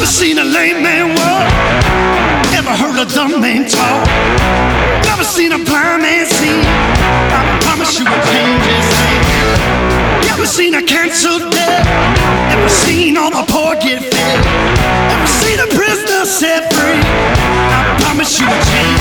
[0.00, 1.52] Never seen a lame man walk.
[2.56, 4.06] Never heard a dumb man talk.
[5.04, 6.62] Never seen a blind man see.
[7.36, 10.24] I promise you will change his name.
[10.24, 11.84] Never seen a cancer dead.
[12.48, 14.40] Never seen all the poor get fed.
[15.12, 17.04] Never seen a prisoner set free.
[17.04, 18.99] I promise you will change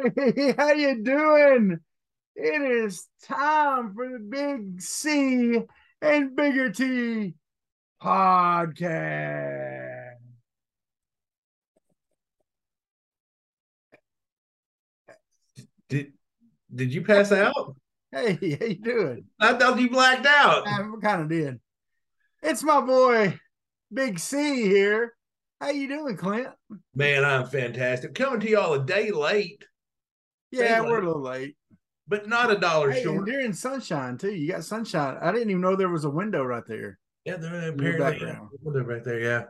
[0.00, 1.78] Hey how you doing?
[2.34, 5.60] It is time for the Big C
[6.00, 7.34] and Bigger T
[8.02, 10.14] podcast.
[15.88, 16.12] Did
[16.74, 17.76] did you pass out?
[18.10, 19.24] Hey, how you doing?
[19.38, 20.66] I thought you blacked out.
[20.66, 21.60] I kind of did.
[22.42, 23.38] It's my boy
[23.92, 25.14] Big C here.
[25.60, 26.48] How you doing, Clint?
[26.94, 28.14] Man, I'm fantastic.
[28.14, 29.62] Coming to y'all a day late,
[30.50, 31.56] Yeah, we're a little late.
[32.08, 33.24] but not a dollar Hey, short.
[33.26, 34.32] during sunshine too.
[34.34, 35.16] You got sunshine.
[35.20, 36.98] I didn't even know there was a window right there.
[37.24, 38.48] Yeah, they're your apparently background.
[38.64, 39.20] they're right there.
[39.20, 39.44] Yeah,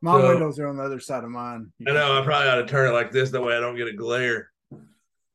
[0.00, 1.72] My So- windows are on the other side of mine.
[1.86, 2.18] I know.
[2.20, 3.30] I probably ought to turn it like this.
[3.30, 4.50] That way, I don't get a glare.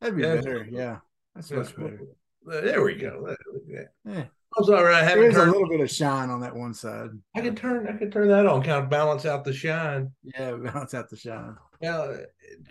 [0.01, 0.35] That'd be Yeah.
[0.35, 0.65] better.
[0.69, 0.99] Yeah,
[1.35, 1.99] that's much better.
[2.47, 3.35] There we go.
[3.67, 4.25] Yeah.
[4.57, 4.93] I'm sorry.
[4.95, 7.09] I There haven't is a little bit of shine on that one side.
[7.35, 7.87] I can turn.
[7.87, 8.63] I can turn that on.
[8.63, 10.11] Kind of balance out the shine.
[10.23, 11.57] Yeah, balance out the shine.
[11.81, 12.15] Yeah,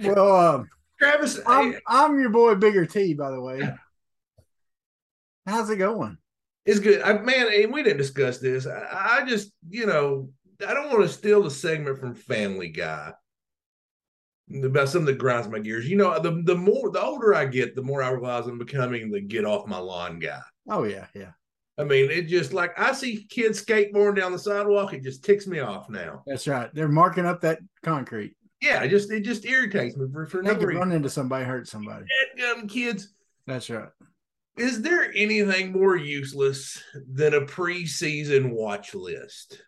[0.02, 1.41] Well, um, Travis.
[1.47, 3.75] I'm I'm your boy Bigger T, by the way.
[5.47, 6.19] How's it going?
[6.64, 7.03] It's good.
[7.03, 8.67] I, man, and we didn't discuss this.
[8.67, 10.31] I, I just, you know,
[10.67, 13.12] I don't want to steal the segment from Family Guy
[14.62, 15.89] about something that grinds my gears.
[15.89, 19.11] You know, the the more the older I get, the more I realize I'm becoming
[19.11, 20.41] the get off my lawn guy.
[20.69, 21.33] Oh yeah, yeah.
[21.77, 25.47] I mean, it just like I see kids skateboarding down the sidewalk, it just ticks
[25.47, 26.22] me off now.
[26.27, 26.71] That's right.
[26.72, 28.37] They're marking up that concrete.
[28.64, 30.76] Yeah, it just it just irritates me for, for no reason.
[30.76, 32.06] run into somebody, hurt somebody.
[32.38, 33.08] Dadgum kids,
[33.47, 33.88] That's right.
[34.56, 36.82] is there anything more useless
[37.12, 39.60] than a preseason watch list?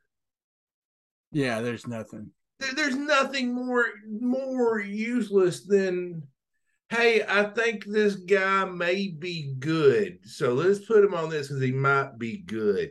[1.32, 2.30] Yeah, there's nothing.
[2.60, 6.22] there- there's nothing more more useless than
[6.88, 11.60] hey i think this guy may be good so let's put him on this because
[11.62, 12.90] he might be good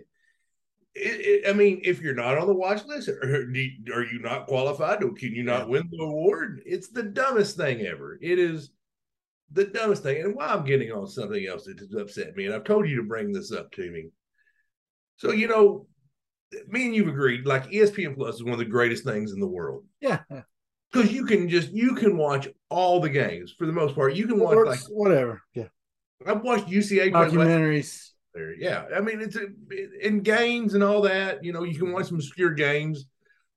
[0.95, 4.19] it, it- i mean if you're not on the watch list are, you- are you
[4.19, 5.66] not qualified or can you not Yeah.
[5.66, 8.72] win the award it's the dumbest thing ever it is
[9.51, 12.56] the dumbest thing and why i'm getting on something else that has upset me and
[12.56, 14.09] i've told you to bring this up to me
[15.17, 15.88] so you know
[16.67, 19.47] me and you've agreed like espn plus is one of the greatest things in the
[19.47, 20.22] world Yeah.
[20.91, 24.16] because you can just you can watch all the games for the most part.
[24.16, 25.41] You can watch like whatever.
[25.53, 25.67] Yeah.
[26.25, 28.09] I've watched UCA Documentaries.
[28.35, 28.56] Year.
[28.57, 29.47] Yeah, I mean it's a,
[30.01, 31.44] in games and all that.
[31.44, 33.06] You know, you can watch some obscure games.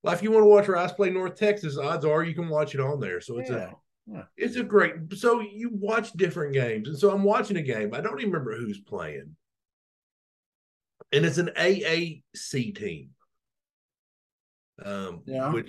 [0.04, 2.74] Like if you want to watch Rice play North Texas, odds are you can watch
[2.74, 3.20] it on there.
[3.20, 3.72] So it's Yeah.
[4.14, 4.94] a it's a great.
[5.16, 7.92] So you watch different games, and so I'm watching a game.
[7.94, 9.36] I don't even remember who's playing,
[11.12, 13.10] and it's an AAC team.
[14.84, 15.52] Um, Yeah.
[15.52, 15.68] which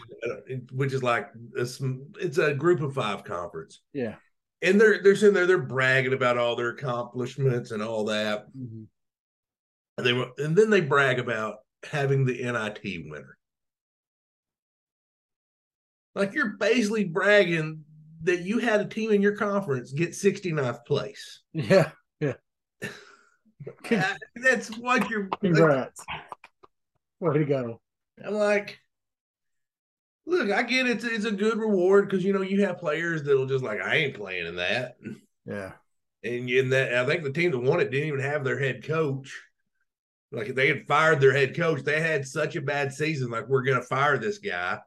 [0.71, 4.15] which is like a, sm- it's a group of five conference Yeah.
[4.61, 8.45] and they're they're sitting there, they're bragging about all their accomplishments and all that.
[8.55, 8.85] Mhm.
[9.99, 13.37] And they were, and then they brag about having the NIT winner.
[16.15, 17.83] Like you're basically bragging
[18.23, 21.41] that you had a team in your conference get 69th place.
[21.53, 21.91] Yeah.
[22.21, 22.33] Uh,
[24.35, 25.23] That's what you're.
[25.23, 26.03] Like, Congrats.
[27.19, 27.81] Way to go.
[28.25, 28.79] I'm like,
[30.25, 30.97] look, I get it.
[30.97, 33.95] It's, it's a good reward because you know you have players that'll just like I
[33.95, 34.97] ain't playing in that.
[35.45, 35.71] Yeah.
[36.23, 38.83] and in that I think the team that won it didn't even have their head
[38.83, 39.41] coach.
[40.31, 43.31] Like if they had fired their head coach, they had such a bad season.
[43.31, 44.79] Like we're gonna fire this guy,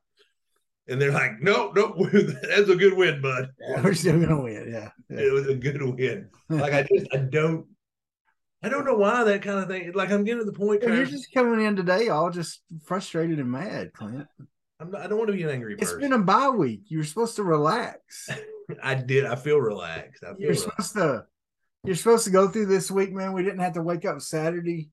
[0.87, 3.51] and they're like, nope, nope, that's a good win, bud.
[3.61, 3.83] yeah.
[3.83, 4.71] We're still gonna win.
[4.73, 4.91] Yeah.
[5.11, 5.27] yeah.
[5.27, 6.29] It was a good win.
[6.49, 7.67] Like I just I don't
[8.63, 9.93] I don't know why that kind of thing.
[9.95, 10.83] Like I'm getting to the point.
[10.85, 14.27] Well, you're just coming in today all just frustrated and mad, Clint.
[14.79, 16.83] I'm not, I don't want to be an angry It's been a bye week.
[16.89, 18.29] You're supposed to relax.
[18.83, 19.25] I did.
[19.25, 20.25] I feel relaxed.
[20.25, 20.91] I feel You're relaxed.
[20.91, 21.25] supposed to
[21.85, 23.33] you're supposed to go through this week, man.
[23.33, 24.91] We didn't have to wake up Saturday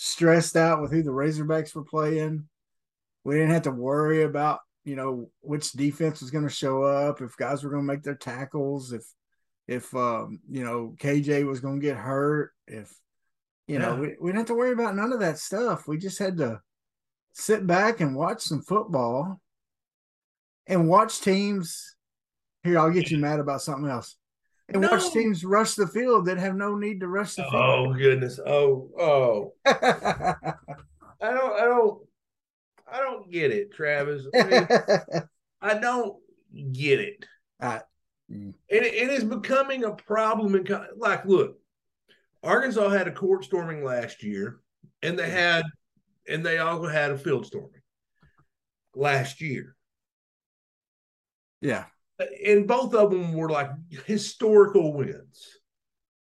[0.00, 2.48] stressed out with who the Razorbacks were playing.
[3.24, 7.20] We didn't have to worry about, you know, which defense was going to show up,
[7.20, 9.04] if guys were going to make their tackles, if
[9.66, 12.94] if um, you know, KJ was going to get hurt, if
[13.66, 14.00] you know, Yeah.
[14.00, 15.88] we, we didn't have to worry about none of that stuff.
[15.88, 16.60] We just had to
[17.32, 19.40] sit back and watch some football
[20.68, 21.96] and watch teams.
[22.62, 24.16] Here, I'll get you mad about something else.
[24.68, 24.90] And No.
[24.90, 27.54] watch teams rush the field that have no need to rush the field.
[27.54, 28.38] Oh goodness.
[28.44, 29.54] Oh, oh.
[29.66, 30.54] I
[31.20, 32.06] don't I don't
[32.90, 34.26] I don't get it, Travis.
[34.34, 34.68] I, mean,
[35.60, 36.16] I don't
[36.72, 37.26] get it.
[37.60, 37.80] Uh,
[38.30, 40.66] and it, it is becoming a problem in
[40.96, 41.58] like look,
[42.42, 44.60] Arkansas had a court storming last year,
[45.02, 45.64] and they had
[46.28, 47.80] and they also had a field storming
[48.94, 49.74] last year.
[51.60, 51.84] yeah,
[52.44, 53.70] And both of them were like
[54.06, 55.58] historical wins.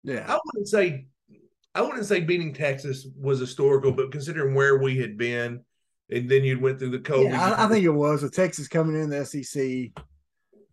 [0.04, 1.06] yeah, I wouldn't say
[1.74, 5.64] I wouldn't say beating Texas was historical, but considering where we had been,
[6.10, 7.30] and then you went through the COVID.
[7.30, 7.54] yeah.
[7.54, 9.90] I, I think it was with Texas coming in the SEC.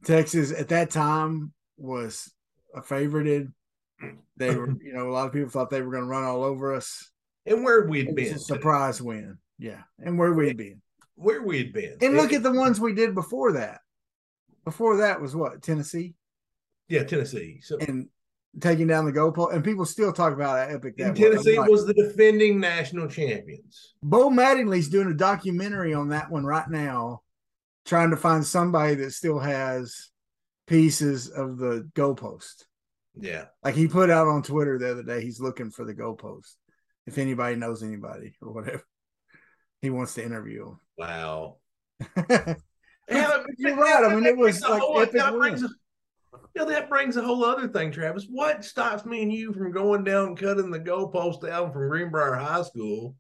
[0.04, 2.32] Texas at that time was
[2.76, 3.52] a favorited.
[4.38, 6.44] They were, you know, a lot of people thought they were going to run all
[6.44, 7.12] over us.
[7.48, 9.38] and where we'd It was been, a surprise win.
[9.58, 10.82] Yeah, and where we'd been.
[11.16, 13.80] where we'd been, And look at the ones we did before that.
[14.68, 16.16] Before that was what Tennessee
[16.90, 17.60] yeah, Tennessee.
[17.62, 18.08] So and
[18.60, 21.70] taking down the goalpost, and people still talk about how epic that and Tennessee like,
[21.70, 23.94] was the defending national champions.
[24.02, 27.22] Bo Mattingly's doing a documentary on that one right now,
[27.86, 30.10] trying to find somebody that still has
[30.66, 32.64] pieces of the goalpost.
[33.20, 36.54] Yeah, Like he put out on Twitter the other day, he's looking for the goalpost.
[37.08, 38.84] If anybody knows anybody or whatever,
[39.82, 40.80] he wants to interview him.
[40.98, 41.58] wow.
[43.10, 44.04] Yeah, You're right.
[44.04, 45.72] I mean, it was like whole- epic that brings win.
[45.72, 48.26] a- you know, that brings a whole other thing, Travis.
[48.30, 52.64] What stops me and you from going down cutting the goalpost down from Greenbrier High
[52.64, 53.16] School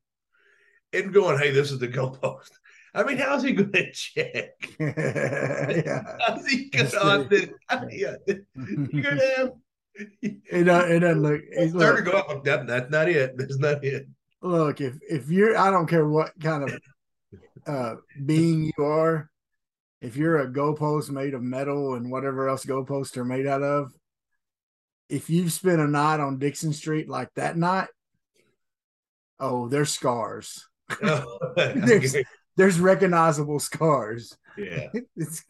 [0.93, 2.49] and going, hey, this is the goalpost?
[2.95, 4.49] I mean, how's he going to check?
[4.79, 6.03] yeah.
[6.27, 7.53] How's he going to.
[7.69, 9.51] You're going to have
[10.21, 11.41] It, it doesn't look.
[11.51, 12.43] It, Third look, go up.
[12.43, 13.37] That, that's not it.
[13.37, 14.07] That's not it.
[14.41, 16.79] look, if if you're, I don't care what kind of
[17.67, 17.95] uh
[18.25, 19.29] being you are,
[20.01, 23.91] if you're a goalpost made of metal and whatever else goalposts are made out of,
[25.09, 27.87] if you've spent a night on Dickson Street like that night,
[29.39, 30.65] oh, there's scars.
[31.01, 32.15] Oh, there's-
[32.55, 34.35] There's recognizable scars.
[34.57, 35.43] yeah, It's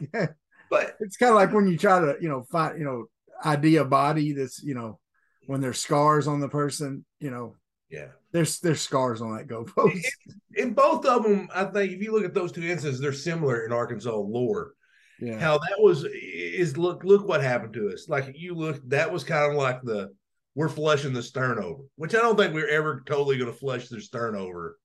[0.69, 3.05] but it's kind of like when you try to, you know, find, you know,
[3.41, 4.99] ID a body that's, you know,
[5.45, 7.55] when there's scars on the person, you know,
[7.89, 8.07] yeah.
[8.31, 10.01] there's there's scars on that goalpost.
[10.55, 13.65] In both of them, I think if you look at those two instances, they're similar
[13.65, 14.73] in Arkansas lore.
[15.19, 15.39] Yeah.
[15.39, 18.09] How that was is look look what happened to us.
[18.09, 20.11] Like you look, that was kind of like the
[20.55, 23.87] we're flushing the stern over, which I don't think we're ever totally going to flush
[23.87, 24.79] the stern over.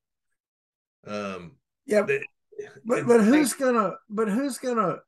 [1.07, 1.57] Um,
[2.59, 2.69] Yeah.
[2.85, 4.99] But but who's gonna but who's gonna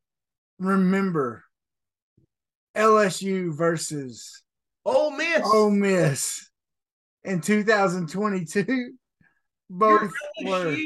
[0.58, 1.44] remember
[2.74, 4.42] LSU versus
[4.84, 5.42] Ole Miss?
[5.44, 6.50] Ole Miss
[7.24, 8.92] in 2022?
[9.70, 10.12] Both
[10.44, 10.76] were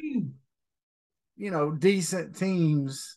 [1.37, 3.17] you know decent teams,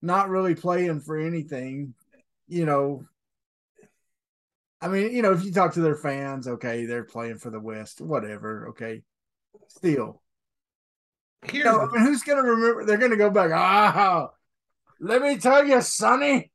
[0.00, 1.94] not really playing for anything.
[2.48, 3.04] You know,
[4.80, 7.60] I mean, you know, if you talk to their fans, okay, they're playing for the
[7.60, 8.68] West, whatever.
[8.68, 9.02] Okay,
[9.68, 10.22] still,
[11.64, 12.84] No, the I mean, who's gonna remember?
[12.84, 13.50] They're gonna go back.
[13.52, 14.30] Ah,
[15.00, 16.50] let me tell you, Sonny.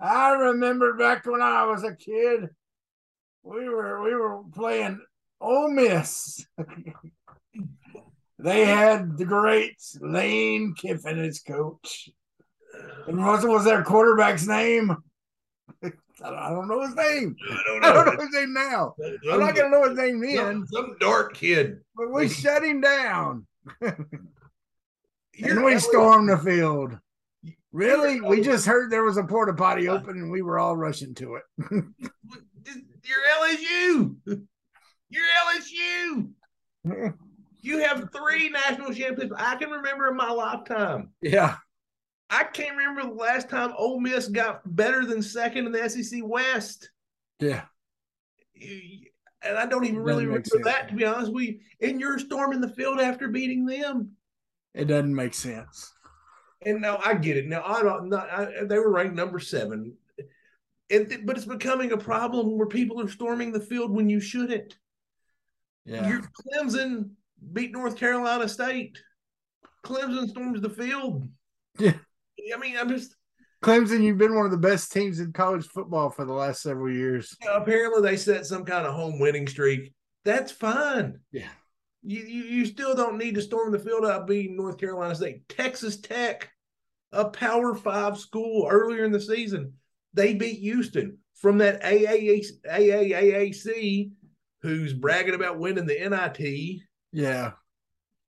[0.00, 2.50] I remember back when I was a kid.
[3.44, 5.00] We were we were playing
[5.40, 6.46] Ole Miss.
[8.38, 12.08] they had the great Lane Kiffin as coach.
[13.06, 14.96] And what was their quarterback's name?
[16.24, 17.34] I don't- know his name.
[17.50, 18.12] I don't I don't know.
[18.12, 18.94] know his name now.
[19.32, 20.36] I'm not gonna know his name then.
[20.36, 21.80] some, some dark kid.
[21.96, 23.46] But we shut him down.
[23.80, 26.96] And we stormed the field.
[27.72, 28.20] Really?
[28.20, 31.36] We just heard there was a porta potty open and we were all rushing to
[31.36, 31.84] it.
[33.02, 34.16] You're LSU.
[35.10, 35.26] You're
[36.84, 37.14] LSU.
[37.60, 41.10] You have three national championships I can remember in my lifetime.
[41.20, 41.56] yeah.
[42.28, 46.20] I can't remember the last time Ole Miss got better than second in the SEC
[46.24, 46.90] West.
[47.38, 47.64] Yeah.
[49.42, 50.64] And I don't even really remember sense.
[50.64, 51.58] that, to be honest with you.
[51.82, 54.12] And you're storming the field after beating them.
[54.74, 55.92] It doesn't make sense.
[56.64, 57.48] And now I get it.
[57.48, 58.08] Now I don't.
[58.08, 59.94] Not, I, they were ranked number seven,
[60.92, 64.20] and th- but it's becoming a problem where people are storming the field when you
[64.20, 64.76] shouldn't.
[65.84, 66.08] Yeah.
[66.08, 67.10] Your Clemson
[67.52, 68.98] beat North Carolina State.
[69.84, 71.26] Clemson storms the field.
[71.78, 71.94] Yeah.
[72.54, 73.16] I mean, I'm just
[73.62, 76.92] Clemson, you've been one of the best teams in college football for the last several
[76.92, 77.36] years.
[77.40, 79.94] you know, apparently they set some kind of home winning streak.
[80.24, 81.20] That's fine.
[81.30, 81.48] Yeah.
[82.04, 85.48] You, you you still don't need to storm the field out beating North Carolina State.
[85.48, 86.50] Texas Tech,
[87.12, 89.74] a Power Five school earlier in the season,
[90.14, 94.10] they beat Houston from that AAA, AAAC,
[94.60, 96.82] who's bragging about winning the NIT.
[97.12, 97.52] Yeah.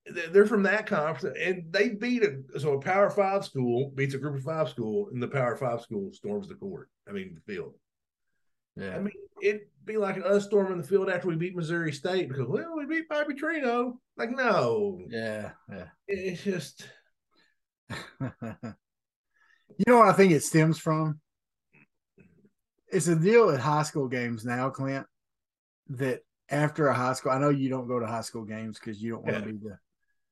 [0.06, 4.14] They're they're from that conference, and they beat a so a Power Five school beats
[4.14, 6.90] a Group of Five school, and the Power Five school storms the court.
[7.08, 7.74] I mean the field.
[8.76, 8.96] Yeah.
[8.96, 12.46] I mean, it'd be like us storming the field after we beat Missouri State because,
[12.48, 13.94] well, we beat Bobby Trino.
[14.16, 15.52] Like, no, yeah.
[15.70, 15.86] Yeah.
[16.08, 16.86] it's just
[18.20, 18.34] you
[19.86, 21.20] know what I think it stems from?
[22.94, 25.06] It's a deal at high school games now, Clint,
[25.90, 26.20] that
[26.50, 29.12] after a high school, I know you don't go to high school games because you
[29.12, 29.52] don't want to Yeah.
[29.52, 29.78] be the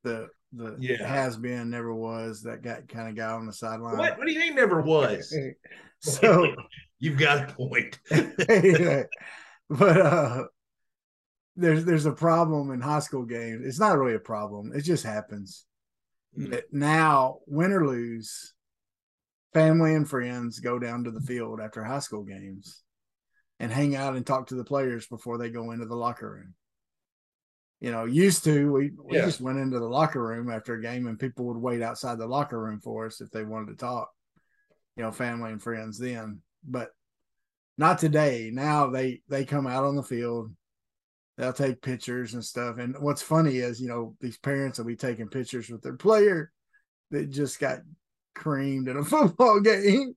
[0.05, 1.07] the the Yeah.
[1.07, 3.97] has been, never was that guy kind of guy on the sideline.
[3.97, 4.19] what?
[4.19, 5.35] What do you mean never was?
[6.01, 6.55] so
[6.99, 7.99] You've got a point.
[8.49, 9.05] yeah.
[9.69, 10.45] but uh
[11.57, 13.67] there's there's a problem in high school games.
[13.67, 14.73] It's not really a problem.
[14.75, 15.65] It just happens.
[16.39, 16.63] Mm.
[16.73, 18.55] Now, win or lose,
[19.55, 22.83] family and friends go down to the field after high school games
[23.61, 26.55] and hang out and talk to the players before they go into the locker room.
[27.81, 29.25] You know, used to we, we Yeah.
[29.25, 32.27] just went into the locker room after a game and people would wait outside the
[32.27, 34.09] locker room for us if they wanted to talk.
[34.97, 36.43] You know, family and friends then.
[36.65, 36.91] But
[37.79, 38.51] not today.
[38.53, 40.53] Now they they come out on the field.
[41.39, 42.79] They'll take pictures and stuff.
[42.79, 46.53] And what's funny is, you know, these parents will be taking pictures with their player
[47.11, 47.81] that just got
[48.35, 50.15] creamed in a football game,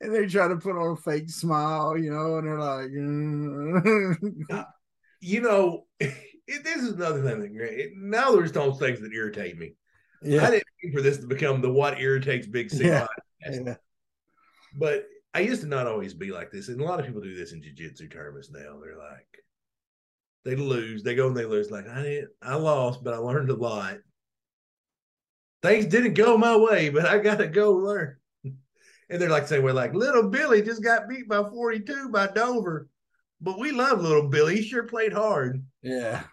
[0.00, 4.64] and they try to put on a fake smile, you know, and they're like, mm.
[5.20, 6.14] You know, it,
[6.46, 9.74] this is another thing that now there's those things that irritate me.
[10.24, 13.06] I didn't mean for this to become the what irritates Big C Yeah.
[13.48, 13.74] yeah,
[14.76, 17.34] but I used to not always be like this, and a lot of people do
[17.34, 18.78] this in jiu-jitsu tournaments now.
[18.82, 19.26] They're like,
[20.44, 21.70] they lose, they go and they lose.
[21.70, 23.98] Like I didn't, I lost, but I learned a lot.
[25.62, 28.16] Things didn't go my way, but I got to go learn.
[29.10, 32.88] And they're like saying, "We're like little Billy just got beat by 42 by Dover,
[33.40, 34.56] but we love little Billy.
[34.56, 36.24] He sure played hard." yeah,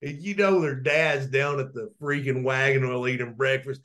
[0.00, 3.82] And you know their dad's down at the freaking wagon wheel eating breakfast.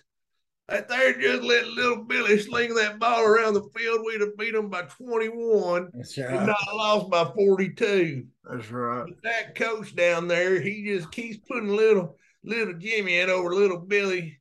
[0.69, 4.05] That there just let little Billy sling that ball around the field.
[4.05, 8.25] We'd have beat them by 21 that's and not lost by 42.
[8.49, 9.05] That's right.
[9.05, 13.79] But that coach down there, he just keeps putting little little Jimmy in over little
[13.79, 14.39] Billy.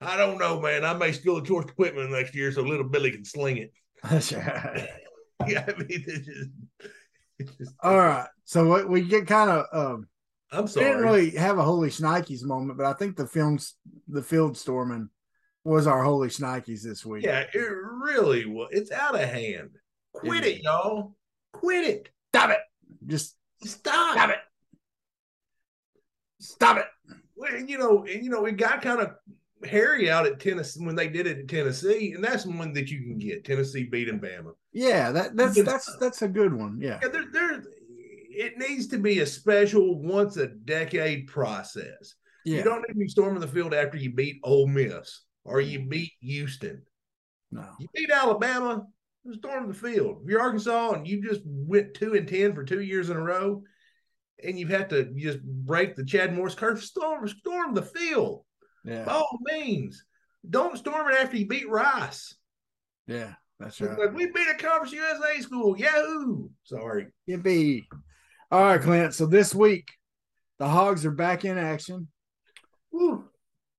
[0.00, 0.84] I don't know, man.
[0.84, 3.72] I may steal the choice equipment next year so little Billy can sling it.
[4.10, 4.88] That's right.
[5.48, 6.50] Yeah, I mean, it's just,
[7.38, 8.28] it's just All right.
[8.44, 10.06] So we, we get kind of um
[10.52, 10.84] I'm sorry.
[10.84, 13.76] didn't really have a holy shnikes moment, but I think the films,
[14.06, 15.08] the field storming,
[15.64, 17.24] was our holy shnikes this week.
[17.24, 18.68] Yeah, it really was.
[18.72, 19.70] It's out of hand.
[20.12, 21.14] Quit It it, y'all.
[21.54, 22.08] Quit it.
[22.28, 22.58] stop it.
[23.06, 24.12] Just Stop.
[24.12, 24.38] stop it.
[26.38, 26.86] Stop it.
[27.34, 29.14] Well, you know, and you know, it got kind of
[29.64, 33.00] hairy out at Tennessee when they did it at Tennessee, and that's one that you
[33.00, 33.44] can get.
[33.44, 34.52] Tennessee beating Bama.
[34.72, 36.78] Yeah, that that's that's uh, that's a good one.
[36.80, 37.62] Yeah, Yeah, there, there.
[38.32, 42.14] It needs to be a special once a decade process.
[42.44, 42.58] yeah.
[42.58, 45.80] You don't need to be storming the field after you beat Ole Miss or you
[45.80, 45.88] mm-hmm.
[45.88, 46.82] beat Houston.
[47.50, 47.66] no.
[47.78, 48.86] You beat Alabama,
[49.32, 50.20] storm the field.
[50.22, 53.22] If you're Arkansas and you just went two and ten for two years in a
[53.22, 53.62] row,
[54.42, 58.44] and you've had to just break the Chad Morris curve, storm storm the field.
[58.84, 60.04] Yeah, By all means.
[60.48, 62.34] Don't storm it after you beat Rice.
[63.06, 63.34] yeah.
[63.58, 63.98] That's right.
[63.98, 65.76] Like we beat a Conference USA school.
[65.78, 66.48] Yahoo!
[66.64, 67.08] Sorry.
[67.28, 67.84] Yippee.
[68.50, 69.12] All right, Clint.
[69.14, 69.86] So this week,
[70.58, 72.08] the Hogs are back in action.
[72.90, 73.24] Woo.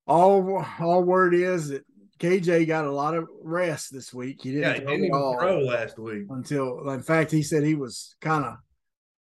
[0.06, 1.84] All all word is that
[2.20, 4.38] KJ got a lot of rest this week.
[4.40, 6.26] He didn't he throw didn't even throw last week.
[6.30, 8.54] until in fact he said he was kind of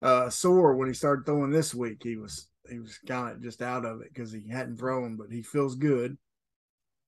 [0.00, 3.62] uh sore when he started throwing this week he was he was kind of just
[3.62, 6.16] out of it because he hadn't thrown but he feels good.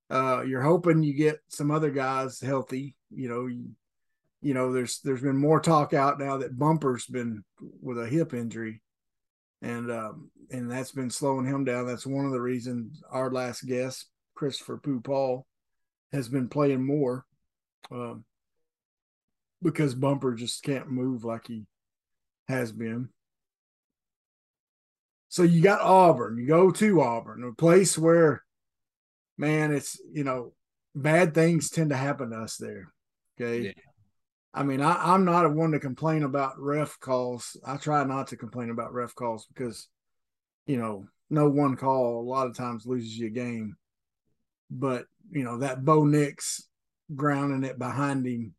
[0.09, 3.69] Uh you're hoping you get some other guys healthy you know you,
[4.41, 7.43] you know there's there's been more talk out now that bumper's been
[7.81, 8.81] with a hip injury.
[9.61, 11.85] And um and that's been slowing him down.
[11.85, 15.45] That's one of the reasons our last guest christopher poo paul
[16.13, 17.25] has been playing more
[17.91, 18.23] um
[19.61, 21.65] because Bumper just can't move like he
[22.47, 23.09] has been.
[25.29, 26.37] So you got Auburn.
[26.37, 28.43] You go to Auburn, a place where,
[29.37, 30.53] man, it's you know,
[30.95, 32.91] bad things tend to happen to us there.
[33.39, 33.67] Okay.
[33.67, 33.71] Yeah.
[34.53, 37.55] I mean, I, I'm not a one to complain about ref calls.
[37.63, 39.87] I try not to complain about ref calls because,
[40.65, 43.77] you know, no one call a lot of times loses you a game.
[44.71, 46.63] But you know that Bo Nix
[47.15, 48.53] grounding it behind him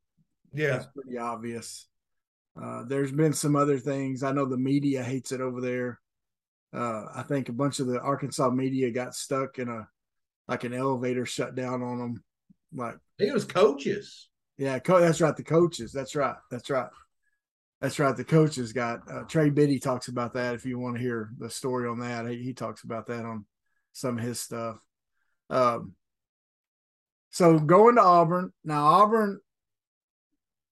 [0.52, 0.70] Yeah.
[0.70, 1.88] that's pretty obvious.
[2.60, 4.22] Uh, there's been some other things.
[4.22, 6.00] I know the media hates it over there.
[6.72, 9.88] Uh, I think a bunch of the Arkansas media got stuck in a
[10.48, 12.24] like an elevator shut down on them.
[12.74, 14.28] Like, He was coaches.
[14.58, 15.36] yeah, co- that's right.
[15.36, 15.92] The coaches.
[15.92, 16.36] That's right.
[16.50, 16.88] That's right.
[17.80, 18.16] That's right.
[18.16, 20.54] The coaches got uh, Trey Biddy talks about that.
[20.54, 23.46] If you want to hear the story on that, he, he talks about that on
[23.92, 24.76] some of his stuff.
[25.48, 25.94] Um,
[27.30, 29.40] so going to Auburn now, Auburn.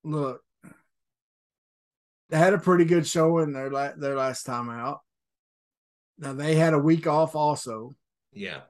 [0.05, 0.43] Look,
[2.31, 5.01] they had a pretty good showing their la- their last time out.
[6.19, 7.95] Now they had a week off also,
[8.33, 8.63] Yeah.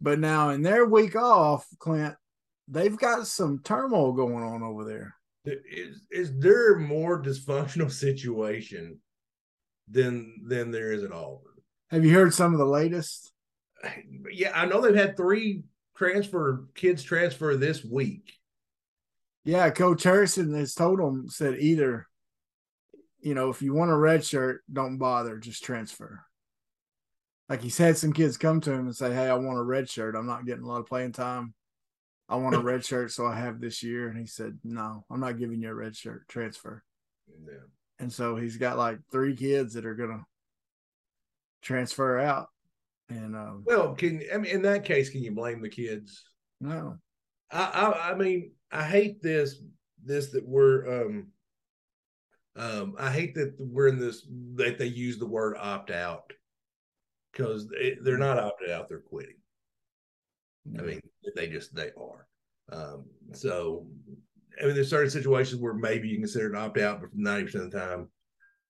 [0.00, 2.14] but now in their week off, Clint,
[2.68, 5.14] they've got some turmoil going on over there.
[5.44, 9.00] Is is there a more dysfunctional situation
[9.88, 11.54] than than there is at Auburn?
[11.90, 13.32] Have you heard some of the latest?
[14.30, 15.62] Yeah, I know they've had three
[15.96, 18.32] transfer kids transfer this week.
[19.44, 22.06] Yeah, Coach Harrison has told them said either,
[23.20, 26.24] you know, if you want a red shirt, don't bother, just transfer.
[27.48, 29.88] Like he's had some kids come to him and say, Hey, I want a red
[29.88, 30.14] shirt.
[30.14, 31.54] I'm not getting a lot of playing time.
[32.28, 34.08] I want a red shirt, so I have this year.
[34.08, 36.28] And he said, No, I'm not giving you a red shirt.
[36.28, 36.82] Transfer.
[37.46, 37.54] Yeah.
[37.98, 40.24] And so he's got like three kids that are gonna
[41.62, 42.48] transfer out.
[43.08, 46.24] And um Well, can I mean in that case, can you blame the kids?
[46.60, 46.98] no.
[47.50, 49.62] I, I I mean, I hate this
[50.04, 51.28] this that we're um
[52.56, 54.26] um I hate that we're in this
[54.56, 56.32] that they use the word opt out
[57.38, 59.36] because they, they're not opted out, they're quitting.
[60.78, 61.00] I mean,
[61.34, 62.26] they just they are.
[62.70, 63.86] Um, so
[64.60, 67.44] I mean, there's certain situations where maybe you can consider an opt out, but 90
[67.44, 68.08] percent of the time,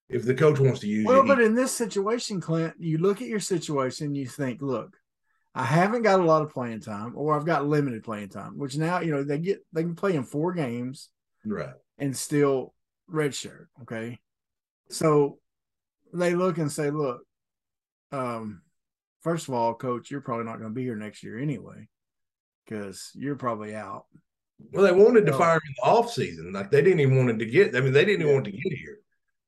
[0.09, 1.09] if the coach wants to use you.
[1.09, 4.97] Well, you, but in this situation, Clint, you look at your situation, you think, look,
[5.55, 8.77] I haven't got a lot of playing time, or I've got limited playing time, which
[8.77, 11.09] now, you know, they get they can play in four games
[11.45, 12.75] right, and still
[13.13, 13.67] redshirt.
[13.83, 14.19] Okay.
[14.91, 15.39] So
[16.13, 17.23] they look and say, look,
[18.13, 18.63] um,
[19.23, 21.89] first of all, coach, you're probably not going to be here next year anyway,
[22.65, 24.07] because you're probably out.
[24.73, 27.39] well, they wanted to fire him in the off season, like they didn't even want
[27.39, 27.77] to get.
[27.77, 28.99] I mean, they didn't even want to get here.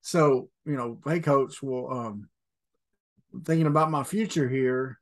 [0.02, 2.28] So, you know, hey coach, well, um,
[3.44, 4.98] thinking about my future here,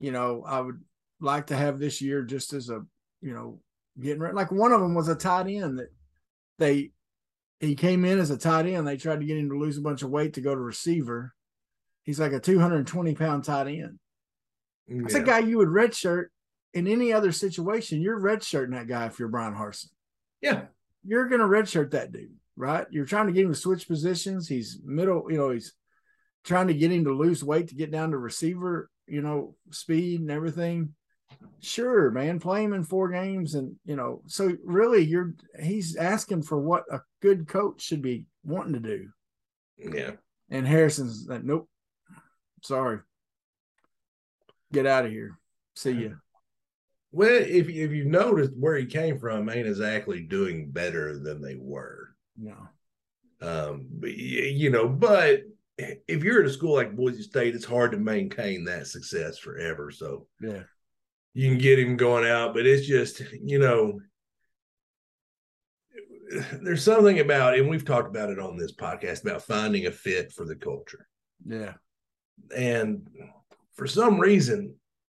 [0.00, 0.80] you know, I would
[1.20, 2.84] like to have this year just as a,
[3.20, 3.60] you know,
[4.00, 4.34] getting ready.
[4.34, 5.92] Like one of them was a tight end that
[6.58, 6.90] they
[7.60, 8.86] he came in as a tight end.
[8.86, 11.34] They tried to get him to lose a bunch of weight to go to receiver.
[12.08, 13.98] He's like a 220 pound tight end.
[14.88, 15.20] That's Yeah.
[15.20, 16.28] a guy you would redshirt
[16.72, 18.00] in any other situation.
[18.00, 19.90] You're redshirting that guy if you're Bryan Harsin
[20.40, 20.62] yeah,
[21.04, 22.86] you're going to redshirt that dude, right?
[22.90, 24.48] You're trying to get him to switch positions.
[24.48, 25.74] He's middle, you know, he's
[26.44, 30.22] trying to get him to lose weight to get down to receiver, you know, speed
[30.22, 30.94] and everything.
[31.60, 33.54] Sure, man, play him in four games.
[33.54, 38.24] And, you know, so really you're, he's asking for what a good coach should be
[38.44, 39.10] wanting to do.
[39.76, 40.12] yeah.
[40.48, 41.68] And Harrison's like, nope,
[42.62, 43.00] sorry.
[44.72, 45.38] Get out of here.
[45.74, 46.10] See ya.
[47.10, 51.54] Well, if if you've noticed where he came from, ain't exactly doing better than they
[51.54, 52.14] were.
[52.36, 52.56] No.
[53.40, 55.42] Um, but, you know, but
[55.78, 59.90] if you're at a school like Boise State, it's hard to maintain that success forever.
[59.92, 60.64] So Yeah.
[61.34, 64.00] you can get him going out, but it's just, you know,
[66.60, 70.32] there's something about, and we've talked about it on this podcast about finding a fit
[70.32, 71.06] for the culture.
[71.46, 71.74] Yeah.
[72.56, 73.08] And
[73.74, 74.74] for some reason,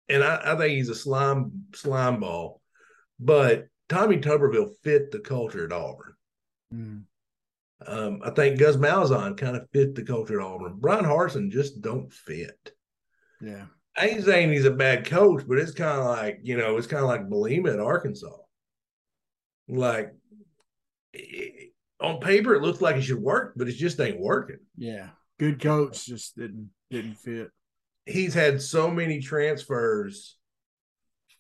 [0.09, 2.61] and I, I think he's a slime slime ball,
[3.19, 6.15] but Tommy Tuberville fit the culture at Auburn.
[6.73, 7.03] Mm.
[7.87, 10.77] Um, I think Gus Malzahn kind of fit the culture at Auburn.
[10.79, 12.73] Bryan Harsin just don't fit.
[13.41, 13.67] Yeah.
[13.97, 16.87] I ain't saying he's a bad coach, but it's kind of like you know, it's
[16.87, 18.37] kind of like Bielema at Arkansas.
[19.69, 20.15] Like
[21.15, 21.67] eh,
[22.01, 24.59] on paper, it looks like it should work, but it just ain't working.
[24.77, 25.09] Yeah.
[25.39, 27.51] Good coach just didn't didn't fit.
[28.07, 30.37] He's had so many transfers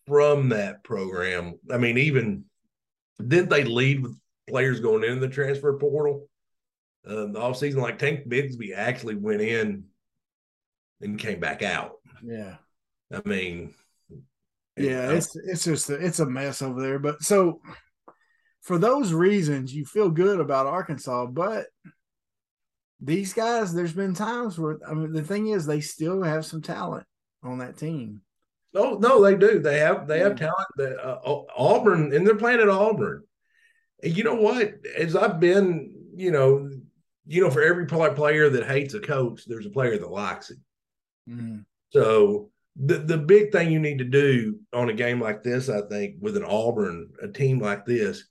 [0.06, 1.58] from that program.
[1.70, 2.44] I mean, even
[3.24, 6.28] didn't they lead with players going into the transfer portal?
[7.06, 9.84] Um, the offseason, like Tank Bigsby actually went in
[11.00, 11.92] and came back out.
[12.24, 12.56] Yeah.
[13.12, 13.74] I mean,
[14.76, 16.98] Yeah, I- it's it's just a, it's a mess over there.
[17.00, 17.60] But so
[18.62, 21.66] for those reasons, you feel good about Arkansas, but
[23.02, 26.62] these guys, there's been times where I mean, the thing is, they still have some
[26.62, 27.06] talent
[27.42, 28.22] on that team.
[28.74, 29.58] Oh no, they do.
[29.58, 30.68] They have they have talent.
[30.76, 33.24] That uh, Auburn and they're playing at Auburn.
[34.02, 34.74] And you know what?
[34.96, 36.70] As I've been, you know,
[37.26, 40.58] you know, for every player that hates a coach, there's a player that likes it.
[41.28, 41.64] Mhm.
[41.90, 45.82] So the the big thing you need to do on a game like this, I
[45.82, 48.24] think, with an Auburn, a team like this,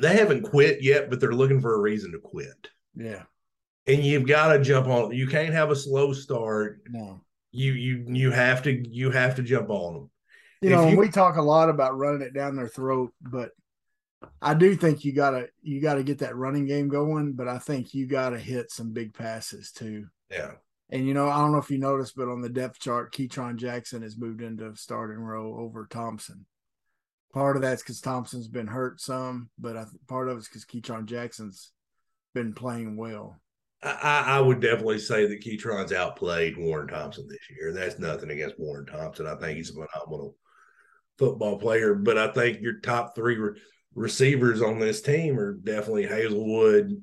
[0.00, 2.68] they haven't quit yet, but they're looking for a reason to quit.
[2.96, 3.22] Yeah,
[3.86, 5.12] And you've got to jump on.
[5.12, 6.80] You can't have a slow start.
[6.88, 7.20] no,
[7.52, 10.10] You you you have to you have to jump on them.
[10.62, 13.50] you If know, you- we talk a lot about running it down their throat, but
[14.40, 17.32] I do think you gotta you gotta get that running game going.
[17.34, 20.06] But I think you gotta hit some big passes too.
[20.30, 20.52] Yeah.
[20.90, 23.56] And you know, I don't know if you noticed, but on the depth chart, Ketron
[23.56, 26.46] Jackson has moved into starting row over Thompson.
[27.34, 31.06] Part of that's because Thompson's been hurt some, but I, part of it's because Ketron
[31.06, 31.72] Jackson's
[32.34, 33.40] been playing well.
[33.82, 37.72] I, I would definitely say that Ketron's outplayed Warren Thompson this year.
[37.72, 39.26] That's nothing against Warren Thompson.
[39.26, 40.36] I think he's a phenomenal
[41.18, 43.60] football player, but I think your top three re-
[43.94, 46.98] receivers on this team are definitely Haselwood,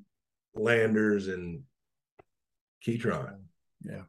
[0.56, 1.62] Landers, and
[2.86, 3.42] Keytron.
[3.84, 4.04] Yeah.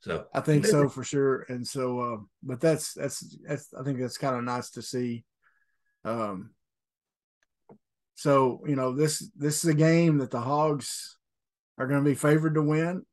[0.00, 1.44] So I think so for sure.
[1.48, 5.24] And so, uh, but that's that's that's I think that's kind of nice to see.
[6.04, 6.50] Um.
[8.18, 11.16] So you know this this is a game that the Hogs
[11.78, 13.06] are going to be favored to win.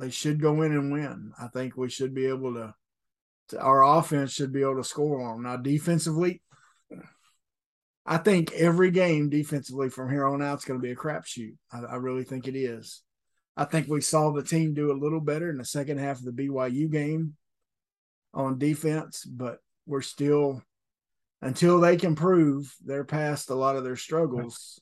[0.00, 1.30] They should go in and win.
[1.40, 2.74] I think we should be able to.
[3.50, 5.42] to our offense should be able to score on them.
[5.44, 6.42] Now defensively,
[8.04, 11.54] I think every game defensively from here on out is going to be a crapshoot.
[11.72, 13.02] I, I really think it is.
[13.56, 16.24] I think we saw the team do a little better in the second half of
[16.24, 17.36] the BYU game
[18.34, 20.64] on defense, but we're still
[21.42, 24.80] until they can prove they're past a lot of their struggles.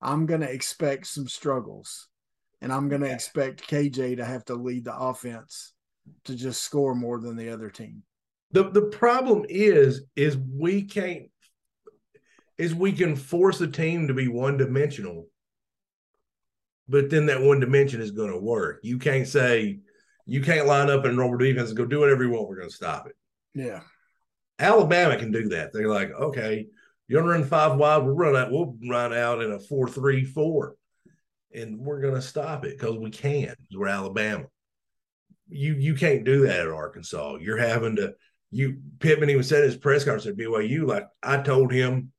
[0.00, 2.08] I'm going to expect some struggles,
[2.60, 5.72] and I'm going to expect KJ to have to lead the offense
[6.24, 8.02] to just score more than the other team.
[8.52, 11.30] the the problem is is we can't
[12.56, 15.26] is we can force a team to be one dimensional
[16.88, 19.78] but then that one dimension is going to work you can't say
[20.24, 22.68] you can't line up and roll defense and go do whatever you want we're going
[22.70, 23.16] to stop it
[23.54, 23.80] Yeah,
[24.58, 26.66] alabama can do that they're like okay
[27.06, 30.24] you're to run five wide we'll run out we'll run out in a four three
[30.24, 30.74] four
[31.54, 34.44] and we're going to stop it because we can we're alabama
[35.48, 38.12] you you can't do that at arkansas you're having to
[38.50, 42.12] you Pittman even said in his press conference at BYU, like I told him,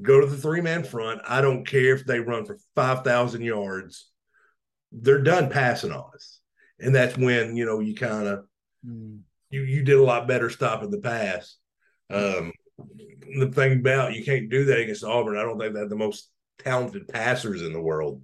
[0.00, 1.20] go to the three man front.
[1.26, 4.10] I don't care if they run for five thousand yards.
[4.92, 6.40] They're done passing on us.
[6.78, 8.44] And that's when, you know, you kind of
[8.86, 9.20] Mm.
[9.48, 11.56] you you did a lot better stopping the pass.
[12.10, 12.52] Um
[13.38, 15.36] the thing about you can't do that against Auburn.
[15.36, 18.22] I don't think they have the most talented passers in the world.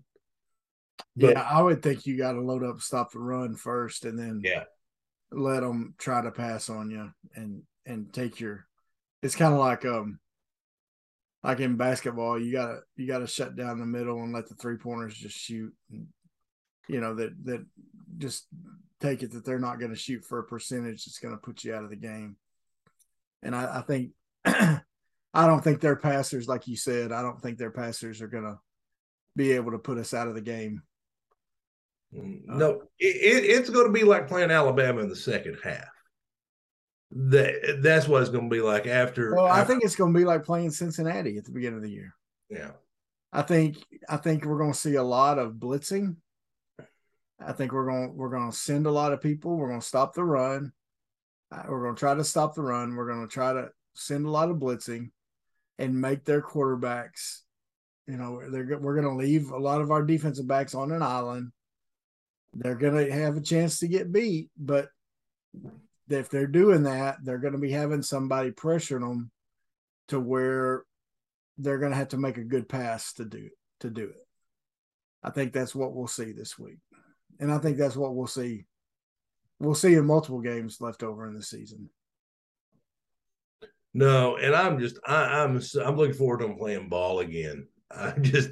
[1.16, 1.42] But- yeah.
[1.42, 4.64] I would think you got to load up, stop the run first, and then Yeah.
[5.30, 8.66] let them try to pass on you and and take your.
[9.22, 10.20] It's kind of like um,
[11.42, 14.76] like in basketball, you gotta you gotta shut down the middle and let the three
[14.76, 15.74] pointers just shoot.
[15.90, 16.06] And,
[16.88, 17.64] you know that that
[18.18, 18.46] just
[19.00, 21.64] take it that they're not going to shoot for a percentage that's going to put
[21.64, 22.36] you out of the game.
[23.42, 24.10] And I, I think
[24.44, 24.80] I
[25.34, 28.58] don't think their passers, like you said, I don't think their passers are going to
[29.36, 30.82] be able to put us out of the game.
[32.14, 35.88] Mm, no, it, it, it's going to be like playing Alabama in the second half.
[37.12, 39.34] That that's what it's going to be like after.
[39.34, 41.90] Well, I think it's going to be like playing Cincinnati at the beginning of the
[41.90, 42.14] year.
[42.48, 42.70] yeah.
[43.32, 46.16] I think I think we're going to see a lot of blitzing.
[47.44, 49.56] I think we're going we're going to send a lot of people.
[49.56, 50.72] We're going to stop the run.
[51.52, 52.94] Uh, We're going to try to stop the run.
[52.94, 55.10] We're going to try to send a lot of blitzing,
[55.78, 57.40] and make their quarterbacks.
[58.06, 61.02] You know, they're we're going to leave a lot of our defensive backs on an
[61.02, 61.52] island.
[62.52, 64.88] They're going to have a chance to get beat, but
[66.08, 69.30] if they're doing that, they're going to be having somebody pressuring them
[70.08, 70.82] to where
[71.58, 73.48] they're going to have to make a good pass to do
[73.80, 74.26] to do it.
[75.22, 76.78] I think that's what we'll see this week,
[77.38, 78.66] and I think that's what we'll see.
[79.60, 81.90] We'll see in multiple games left over in the season.
[83.92, 87.66] No, and I'm just I, I'm I'm looking forward to them playing ball again.
[87.90, 88.50] I just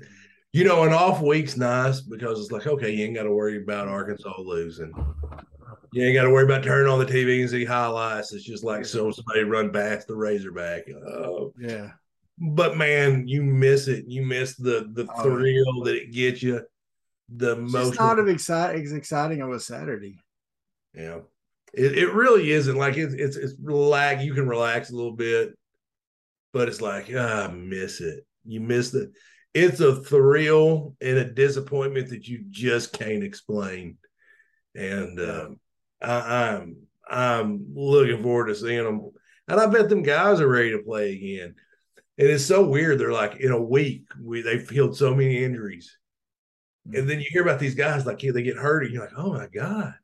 [0.53, 3.63] you know an off week's nice because it's like okay you ain't got to worry
[3.63, 4.93] about Arkansas losing.
[5.93, 8.33] You ain't got to worry about turning on the TV and see highlights.
[8.35, 10.83] It's just like so somebody run past the Razorback.
[10.91, 11.93] Oh, Yeah,
[12.39, 14.05] but man, you miss it.
[14.07, 16.61] You miss the the Oh, thrill that it gets you.
[17.37, 20.19] The it's most not as exciting as exciting of a Saturday.
[20.95, 21.21] Yeah,
[21.75, 24.25] it, it really isn't like it's it's it's relax.
[24.25, 25.57] You can relax a little bit,
[26.53, 28.27] but it's like ah, I miss it.
[28.45, 29.11] You miss it.
[29.55, 33.99] It's a thrill and a disappointment that you just can't explain.
[34.75, 35.61] And um,
[36.03, 36.77] I, I'm
[37.09, 39.11] I'm looking forward to seeing them.
[39.49, 41.55] And I bet them guys are ready to play again.
[42.19, 42.99] And it's so weird.
[42.99, 45.97] They're like in a week we they've healed so many injuries,
[46.93, 49.17] and then you hear about these guys like yeah, they get hurt, and you're like,
[49.17, 49.95] oh my god.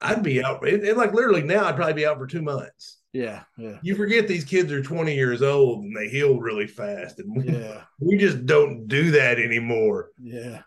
[0.00, 2.98] I'd be out, and, and like literally now, I'd probably be out for two months.
[3.12, 7.18] Yeah, yeah, You forget these kids are 20 years old and they heal really fast,
[7.18, 10.10] and we, yeah, we just don't do that anymore.
[10.20, 10.62] yeah.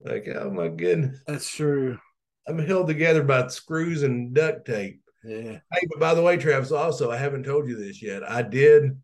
[0.00, 1.98] Like, oh my goodness, That's true.
[2.46, 5.00] I'm held together by screws and duct tape.
[5.24, 5.58] Yeah.
[5.72, 8.22] Hey, but by the way, Travis, also, I haven't told you this yet.
[8.28, 9.00] I did,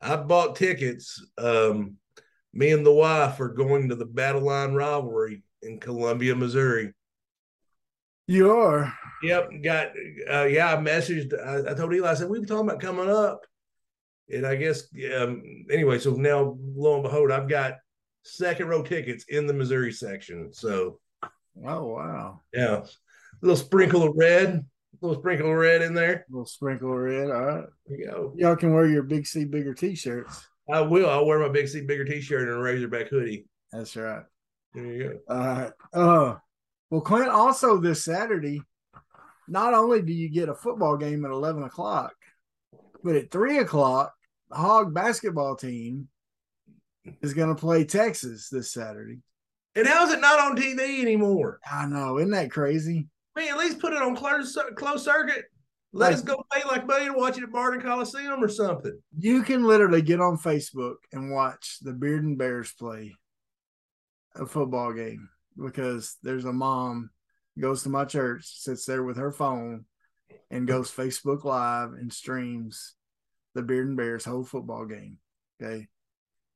[0.00, 1.22] I bought tickets.
[1.36, 1.96] Um,
[2.54, 6.94] me and the wife are going to the Battle Line rivalry in Columbia, Missouri.
[8.26, 8.92] You are.
[9.22, 9.88] Yep, got
[10.30, 10.74] uh, yeah.
[10.74, 11.32] I messaged.
[11.38, 12.10] I, I told Eli.
[12.10, 13.46] I said we were talking about coming up,
[14.32, 14.84] and I guess
[15.16, 15.98] um, anyway.
[15.98, 17.74] So now, lo and behold, I've got
[18.24, 20.52] second row tickets in the Missouri section.
[20.52, 20.98] So
[21.64, 22.40] Oh wow.
[22.52, 22.84] yeah, a
[23.40, 24.64] little sprinkle of red, a
[25.00, 26.26] little sprinkle of red in there.
[26.28, 27.30] A little sprinkle of red.
[27.30, 27.64] All right.
[27.86, 28.34] There you go.
[28.36, 30.46] Y'all can wear your big C bigger t-shirts.
[30.70, 31.08] I will.
[31.08, 33.46] I'll wear my big C bigger t-shirt and a Razorback hoodie.
[33.72, 34.24] That's right.
[34.74, 35.34] There you go.
[35.34, 35.72] All right.
[35.92, 36.34] Uh
[36.90, 38.60] well Clint also this Saturday,
[39.48, 42.14] not only do you get a football game at eleven o'clock,
[43.02, 44.12] but at three o'clock,
[44.50, 46.08] the Hog basketball team
[47.22, 49.18] is gonna play Texas this Saturday.
[49.74, 51.60] And how is it not on TV anymore?
[51.70, 53.08] I know, isn't that crazy?
[53.36, 55.44] Man, at least put it on closed, closed circuit.
[55.92, 58.98] Let Like- us go pay like money to watch it at Barton Coliseum or something.
[59.18, 63.14] You can literally get on Facebook and watch the Bearden Bears play
[64.34, 67.10] a football game because there's a mom
[67.58, 69.84] goes to my church, sits there with her phone,
[70.50, 72.94] and goes Facebook Live and streams
[73.54, 75.18] the Bearden Bears whole football game.
[75.60, 75.88] Okay.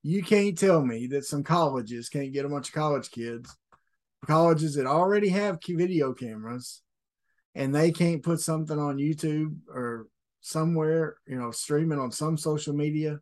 [0.03, 3.55] You can't tell me that some colleges can't get a bunch of college kids,
[4.27, 6.83] colleges that already have video cameras,
[7.55, 10.09] and they can't put something on YouTube or
[10.41, 13.21] somewhere, you know, streaming on some social media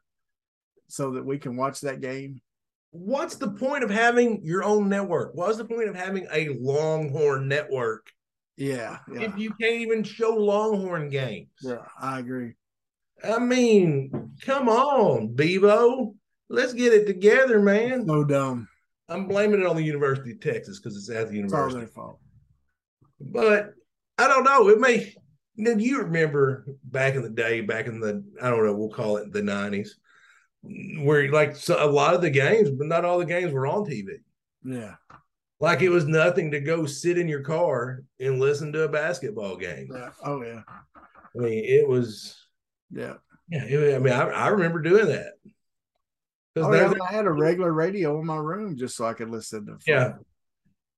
[0.88, 2.41] so that we can watch that game.
[2.90, 5.35] What's the point of having your own network?
[5.35, 8.07] What's the point of having a Longhorn network
[8.57, 8.98] Yeah.
[9.12, 9.22] Yeah.
[9.22, 11.51] if you can't even show Longhorn games?
[11.62, 12.55] yeah I agree.
[13.22, 16.14] I mean, come on, Bevo.
[16.48, 18.07] Let's get it together, man.
[18.07, 18.68] So dumb.
[19.09, 21.66] I'm blaming it on the University of Texas because it's at the university.
[21.66, 22.20] It's all their fault.
[23.20, 23.72] But
[24.18, 24.68] I don't know.
[24.68, 25.14] It may.
[25.57, 29.16] Then you remember back in the day, back in the I don't know, we'll call
[29.16, 29.88] it the '90s,
[30.62, 33.85] where like so a lot of the games, but not all the games were on
[33.85, 34.18] TV.
[34.64, 34.94] Yeah.
[35.61, 39.57] Like it was nothing to go sit in your car and listen to a basketball
[39.57, 39.88] game.
[39.92, 40.11] Yeah.
[40.25, 40.62] Oh yeah.
[40.97, 42.37] I mean, it was.
[42.90, 43.14] Yeah.
[43.51, 45.33] Yeah, it- I mean, I, I remember doing that.
[46.57, 46.92] Oh, yeah.
[47.09, 50.14] I had a regular radio in my room just so I could listen to Yeah.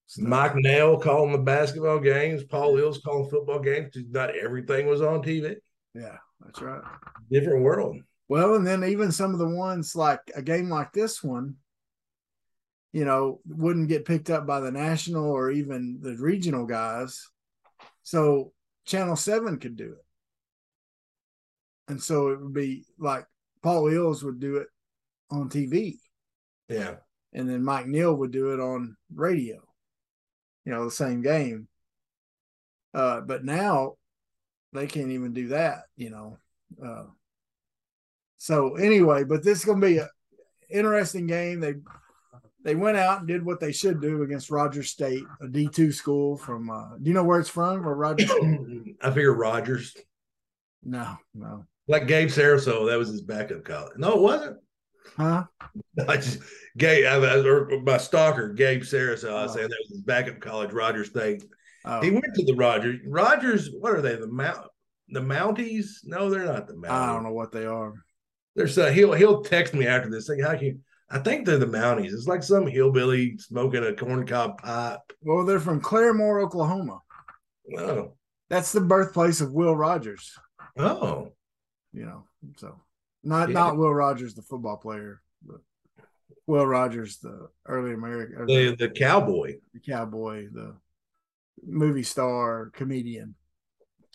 [0.06, 0.26] stuff.
[0.28, 3.94] Mike Nail calling the basketball games, Paul Eells calling football games.
[4.10, 5.56] Not everything was on TV.
[5.94, 6.80] Yeah, that's right.
[7.30, 7.98] Different world.
[8.30, 11.56] Well, and then even some of the ones like a game like this one,
[12.92, 17.26] you know, wouldn't get picked up by the national or even the regional guys.
[18.04, 18.52] So
[18.86, 20.04] Channel 7 could do it.
[21.88, 23.26] And so it would be like
[23.64, 24.68] Paul Eells would do it
[25.32, 25.98] on TV,
[26.68, 26.98] Yeah.
[27.32, 29.56] and then Mike Nail would do it on radio,
[30.64, 31.66] you know, the same game.
[32.94, 33.96] Uh, but now
[34.72, 36.38] they can't even do that, you know.
[36.80, 37.06] Uh,
[38.42, 40.08] so anyway, but this is going to be an
[40.70, 41.60] interesting game.
[41.60, 41.74] They
[42.64, 45.92] they went out and did what they should do against Rogers State, a D two
[45.92, 46.70] school from.
[46.70, 47.86] Uh, do you know where it's from?
[47.86, 48.30] Or Rogers?
[49.02, 49.94] I figure Rogers,
[50.82, 53.92] no, no, like Gabe Sarasow, that was his backup college.
[53.98, 54.56] No, it wasn't.
[55.18, 55.44] huh?
[56.08, 56.38] I just
[56.78, 59.34] Gabe, I, I, or my stalker, Gabe Sarasow.
[59.34, 59.56] I was Oh.
[59.56, 61.44] saying that was his backup college, Rogers State.
[61.84, 63.00] Oh, He went to the Rogers.
[63.06, 64.16] Rogers, what are they?
[64.16, 64.66] The Mount,
[65.08, 66.04] the Mounties?
[66.04, 66.90] No, they're not the Mounties.
[66.90, 67.92] I don't know what they are.
[68.56, 70.28] There's uh, he'll he'll text me after this.
[70.28, 70.78] Like, how can you,
[71.10, 72.12] I think they're the Mounties.
[72.12, 75.00] It's like some hillbilly smoking a corncob pipe.
[75.22, 77.00] Well, they're from Claremore, Oklahoma.
[77.76, 78.14] Oh,
[78.48, 80.36] That's the birthplace of Will Rogers.
[80.78, 81.32] oh,
[81.92, 82.24] You know,
[82.56, 82.80] so
[83.22, 83.54] not Yeah.
[83.54, 85.60] not Will Rogers, the football player, but
[86.46, 89.58] Will Rogers, the early American, the the, the cowboy.
[89.72, 90.74] the cowboy, the
[91.64, 93.34] movie star, comedian.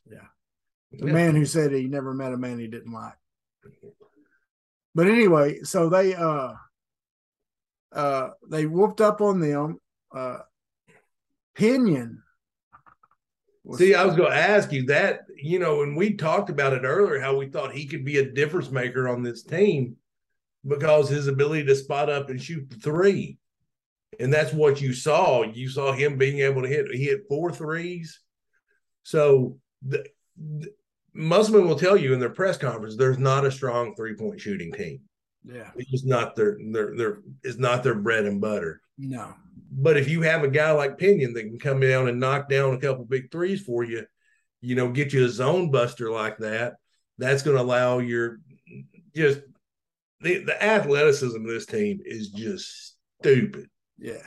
[0.10, 0.28] Yeah.
[0.92, 1.14] The Yeah.
[1.14, 3.14] man who said he never met a man he didn't like.
[4.96, 6.54] But anyway, so they uh
[7.92, 9.80] uh they whooped up on them.
[10.14, 10.40] Uh
[11.56, 12.22] Pinion.
[13.78, 15.22] See, I was going to ask you that.
[15.38, 18.32] You know, when we talked about it earlier, how we thought he could be a
[18.32, 19.96] difference maker on this team
[20.68, 23.40] because his ability to spot up and shoot the three,
[24.20, 25.44] and that's what you saw.
[25.44, 26.92] You saw him being able to hit.
[26.92, 28.20] He hit four threes.
[29.04, 30.06] So the,
[30.38, 30.72] the
[31.16, 34.72] Musselman will tell you in their press conference, there's not a strong three point shooting
[34.72, 35.00] team.
[35.44, 38.82] yeah, It's just not their their their it's not their bread and butter.
[38.98, 39.34] no.
[39.78, 42.74] But if you have a guy like Pinion that can come down and knock down
[42.74, 44.06] a couple big threes for you,
[44.62, 46.76] you know, get you a zone buster like that,
[47.18, 48.40] that's going to allow your
[49.16, 49.42] just
[50.22, 53.68] the, the athleticism of this team is just stupid.
[53.98, 54.22] Yeah.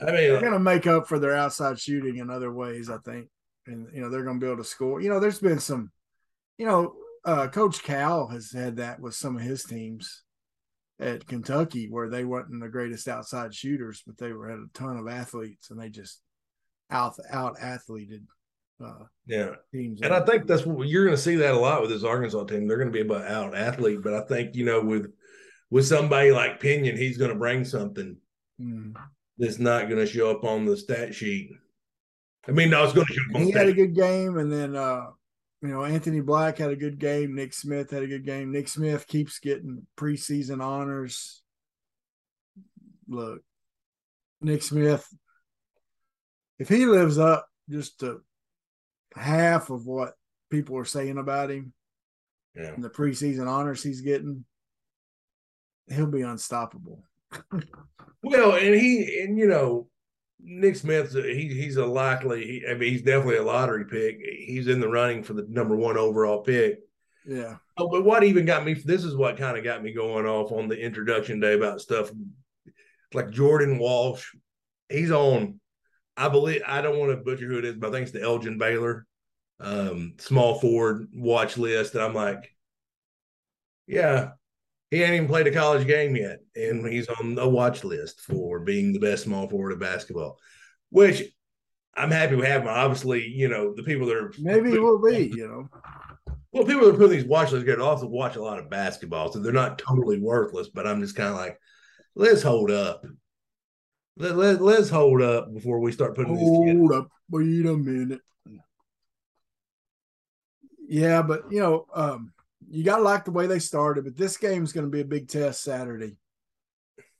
[0.00, 2.98] I mean, They're mean, gonna make up for their outside shooting in other ways, I
[2.98, 3.28] think.
[3.66, 5.00] And you know, they're gonna be able to score.
[5.00, 5.90] You know, there's been some,
[6.58, 10.22] you know, uh Coach Cal has had that with some of his teams
[10.98, 14.96] at Kentucky where they weren't the greatest outside shooters, but they were had a ton
[14.96, 16.20] of athletes and they just
[16.90, 18.24] out out athleted
[18.84, 19.50] uh yeah.
[19.72, 20.00] teams.
[20.02, 22.44] And I think that's what you're going to see that a lot with this Arkansas
[22.44, 22.68] team.
[22.68, 25.12] They're going to be about out athlete, but I think, you know, with
[25.70, 28.16] with somebody like Pinion, he's going to bring something
[28.60, 28.94] Mm.
[29.36, 31.50] that's not going to show up on the stat sheet.
[32.48, 34.50] I mean, no, it's going to show up on He had a good game, and
[34.50, 35.08] then uh,
[35.62, 37.34] you know Anthony Black had a good game.
[37.34, 38.52] Nick Smith had a good game.
[38.52, 41.42] Nick Smith keeps getting preseason honors.
[43.08, 43.42] Look,
[44.40, 45.06] Nick Smith,
[46.58, 48.20] if he lives up just to
[49.14, 50.14] half of what
[50.50, 51.72] people are saying about him
[52.54, 52.72] Yeah.
[52.74, 54.44] and the preseason honors he's getting,
[55.88, 57.02] he'll be unstoppable.
[58.22, 59.86] Well, and he and you know,
[60.40, 62.44] Nick Smith, he he's a likely.
[62.44, 64.18] He, I mean, he's definitely a lottery pick.
[64.20, 66.80] He's in the running for the number one overall pick.
[67.26, 67.56] Yeah.
[67.76, 68.74] Oh, but what even got me?
[68.74, 72.10] This is what kind of got me going off on the introduction day about stuff
[73.12, 74.34] like Jordan Walsh.
[74.88, 75.60] He's on.
[76.16, 78.22] I believe I don't want to butcher who it is, but I think it's the
[78.22, 79.06] Elgin Baylor
[79.60, 81.94] um, small forward watch list.
[81.94, 82.54] And I'm like,
[83.86, 84.30] yeah,
[84.90, 88.60] he ain't even played a college game yet, and he's on the watch list for
[88.60, 90.38] being the best small forward of basketball.
[90.90, 91.24] Which
[91.94, 92.68] I'm happy we have him.
[92.68, 95.68] Obviously, you know the people that are Maybe he will be, you know.
[96.52, 99.32] well, people that are putting these watch lists get also watch a lot of basketball,
[99.32, 100.68] so they're not totally worthless.
[100.68, 101.58] But I'm just kind of like,
[102.14, 103.04] let's hold up.
[104.18, 106.78] Let, let, let's hold up before we start putting hold these together.
[106.78, 108.20] Hold up, wait a minute.
[110.88, 112.32] Yeah, but you know, um,
[112.68, 114.04] you gotta like the way they started.
[114.04, 116.16] But this game is going to be a big test Saturday.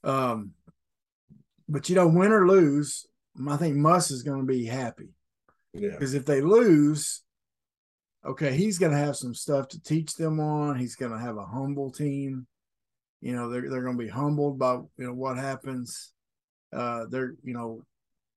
[0.05, 0.53] Um,
[1.69, 3.07] but you know, win or lose,
[3.49, 5.09] I think Muss is going to be happy
[5.73, 5.91] Yeah.
[5.91, 7.23] because if they lose,
[8.25, 10.79] okay, he's going to have some stuff to teach them on.
[10.79, 12.47] He's going to have a humble team.
[13.21, 16.13] You know, they're they're going to be humbled by you know what happens.
[16.73, 17.83] Uh, they're you know,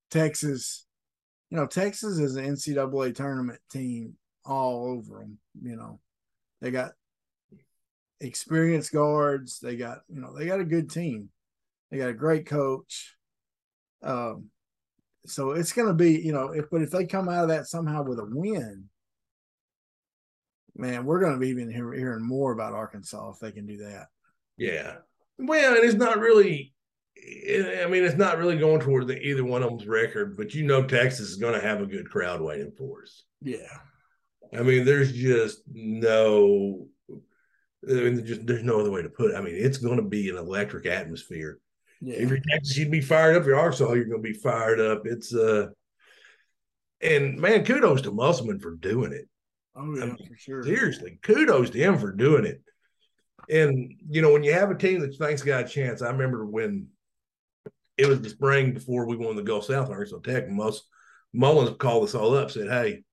[0.09, 0.85] Texas.
[1.51, 4.13] You know, Texas is an NCAA tournament team
[4.45, 5.39] all over them.
[5.61, 5.99] You know,
[6.61, 6.91] they got
[8.21, 9.59] experienced guards.
[9.59, 11.29] They got you know they got a good team.
[11.91, 13.15] They got a great coach.
[14.01, 14.45] Um,
[15.25, 17.67] so it's going to be you know if but if they come out of that
[17.67, 18.89] somehow with a win,
[20.75, 23.77] man, we're going to be even hear, hearing more about Arkansas if they can do
[23.77, 24.07] that.
[24.57, 24.95] Yeah.
[25.37, 26.73] Well, and it's not really.
[27.17, 30.65] I mean, it's not really going toward the, either one of them's record, but you
[30.65, 33.23] know, Texas is going to have a good crowd waiting for us.
[33.41, 33.77] Yeah,
[34.57, 36.87] I mean, there's just no.
[37.87, 39.35] I mean, just there's no other way to put it.
[39.35, 41.59] I mean, it's going to be an electric atmosphere.
[42.01, 43.41] yeah, If you're Texas, you'd be fired up.
[43.41, 45.03] If you're Arkansas, you're going to be fired up.
[45.05, 45.67] It's uh,
[47.01, 49.29] and man, kudos to Musselman for doing it.
[49.75, 50.63] oh yeah, I mean, for sure.
[50.63, 52.61] Seriously, kudos to him for doing it.
[53.49, 56.45] And you know, when you have a team that thinks got a chance, I remember
[56.45, 56.87] when
[57.97, 60.87] it was the spring before we won the Gulf South Arkansas Tech, Mus-
[61.33, 63.03] Mullins called us all up, said, "Hey,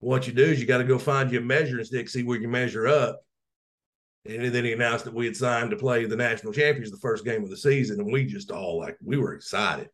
[0.00, 2.48] what you do is you got to go find your measuring stick, see where you
[2.48, 3.20] measure up."
[4.24, 7.24] And then he announced that we had signed to play the national champions the first
[7.24, 9.88] game of the season, and we just all like we were excited.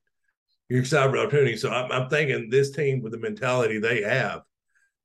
[0.68, 4.02] You're excited for the opportunity, so I'm, I'm thinking this team with the mentality they
[4.02, 4.42] have,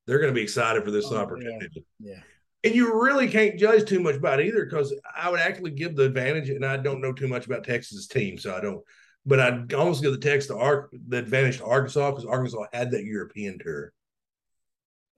[0.06, 1.86] they're going to be excited for this Oh, opportunity.
[2.02, 2.20] Yeah,
[2.66, 5.96] And you really can't judge too much about it either because I would actually give
[5.96, 8.84] the advantage, and I don't know too much about Texas' team, so I don't.
[9.26, 12.92] But I'd almost give the text to Ark the advantage to Arkansas because Arkansas had
[12.92, 13.94] that European tour.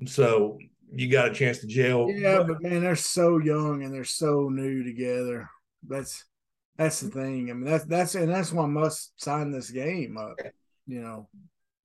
[0.06, 0.60] So
[0.96, 2.10] you got a chance to jail.
[2.10, 5.50] yeah, but man, they're so young and they're so new together.
[5.88, 6.24] That's
[6.78, 7.50] that's the thing.
[7.50, 10.38] I mean, that's that's and that's why Muss sign this game up.
[10.88, 11.30] You know,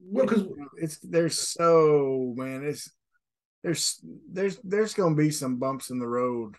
[0.01, 0.45] well, because
[0.77, 2.91] it's there's so man, it's
[3.63, 6.55] there's there's there's going to be some bumps in the road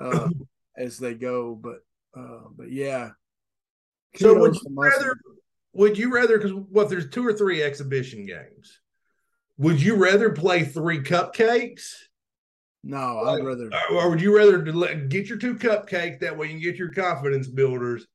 [0.00, 0.28] uh,
[0.76, 1.80] as they go, but
[2.18, 3.10] uh, but yeah.
[4.16, 5.16] so would you rather?
[5.74, 6.38] Would you rather?
[6.38, 8.79] Because what there's two or three exhibition games.
[9.60, 11.92] Would you rather play three cupcakes?
[12.82, 13.70] No, I'd rather.
[13.92, 14.58] or would you rather
[15.08, 18.06] get your two cupcakes that way you can get your confidence builders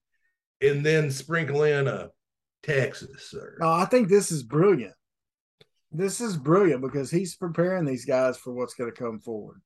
[0.60, 2.10] and then sprinkle in a
[2.64, 4.96] Texas or No, oh, I think this is brilliant.
[5.92, 9.62] This is brilliant because he's preparing these guys for what's going to come forward.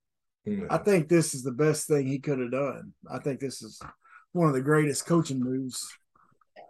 [0.69, 2.91] I think this is the best thing he could have done.
[3.09, 3.79] I think this is
[4.33, 5.87] one of the greatest coaching moves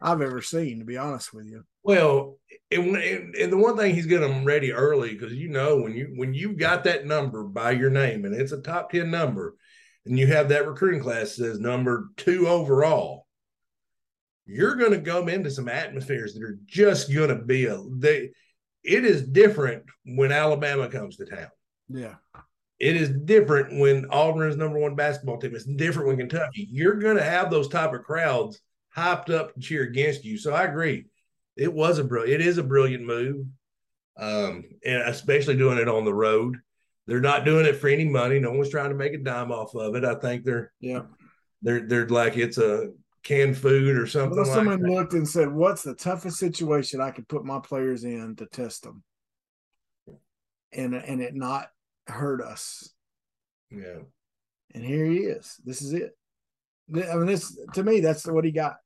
[0.01, 1.63] I've ever seen, to be honest with you.
[1.83, 2.37] well
[2.71, 6.13] and, and, the one thing he's getting them ready early because you know when you
[6.15, 9.55] when you've got that number by your name and it's a top 10 number
[10.05, 13.25] and you have that recruiting class that says number two overall
[14.45, 18.29] you're going to go into some atmospheres that are just going to be a they
[18.83, 21.49] it is different when alabama comes to town
[21.89, 22.15] Yeah.
[22.79, 25.53] It is different when Auburn is number one basketball team.
[25.53, 26.65] It's different when Kentucky.
[26.71, 28.61] You're going to have those type of crowds
[28.95, 30.37] hyped up to cheer against you.
[30.37, 31.05] So I agree.
[31.55, 32.41] It was a brilliant.
[32.41, 33.45] It is a brilliant move,
[34.17, 36.57] um, and especially doing it on the road.
[37.07, 38.39] They're not doing it for any money.
[38.39, 40.05] No one's trying to make a dime off of it.
[40.05, 41.03] I think they're Yeah.
[41.61, 42.91] they're they're like it's a
[43.23, 44.89] canned food or something Well, like someone that.
[44.89, 48.83] looked and said, "What's the toughest situation I could put my players in to test
[48.83, 49.03] them?"
[50.71, 51.69] And and it not
[52.07, 52.93] hurt us.
[53.71, 53.99] Yeah.
[54.73, 55.57] And here he is.
[55.65, 56.15] This is it.
[56.95, 58.77] I mean, this to me, that's what he got.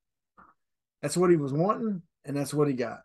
[1.02, 3.00] That's what he was wanting, and that's what he got.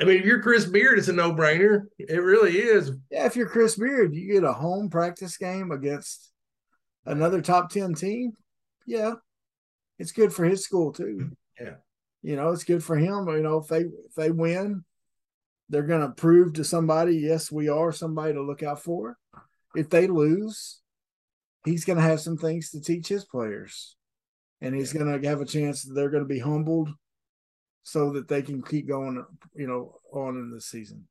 [0.00, 1.82] I mean, if you're Chris Beard, it's a no brainer.
[1.98, 2.92] It really is.
[3.10, 6.32] Yeah, if you're Chris Beard, you get a home practice game against
[7.04, 8.32] another top 10 team.
[8.86, 9.14] Yeah.
[9.98, 11.30] It's good for his school too.
[11.60, 11.74] Yeah.
[12.22, 13.28] You know, it's good for him.
[13.28, 14.84] You know, if they if they win,
[15.68, 19.16] they're gonna prove to somebody, yes, we are somebody to look out for.
[19.76, 20.80] If they lose,
[21.64, 23.96] he's gonna have some things to teach his players.
[24.64, 26.88] And he's gonna have a chance that they're gonna be humbled
[27.82, 31.06] so that they can keep going, you know, on in the season.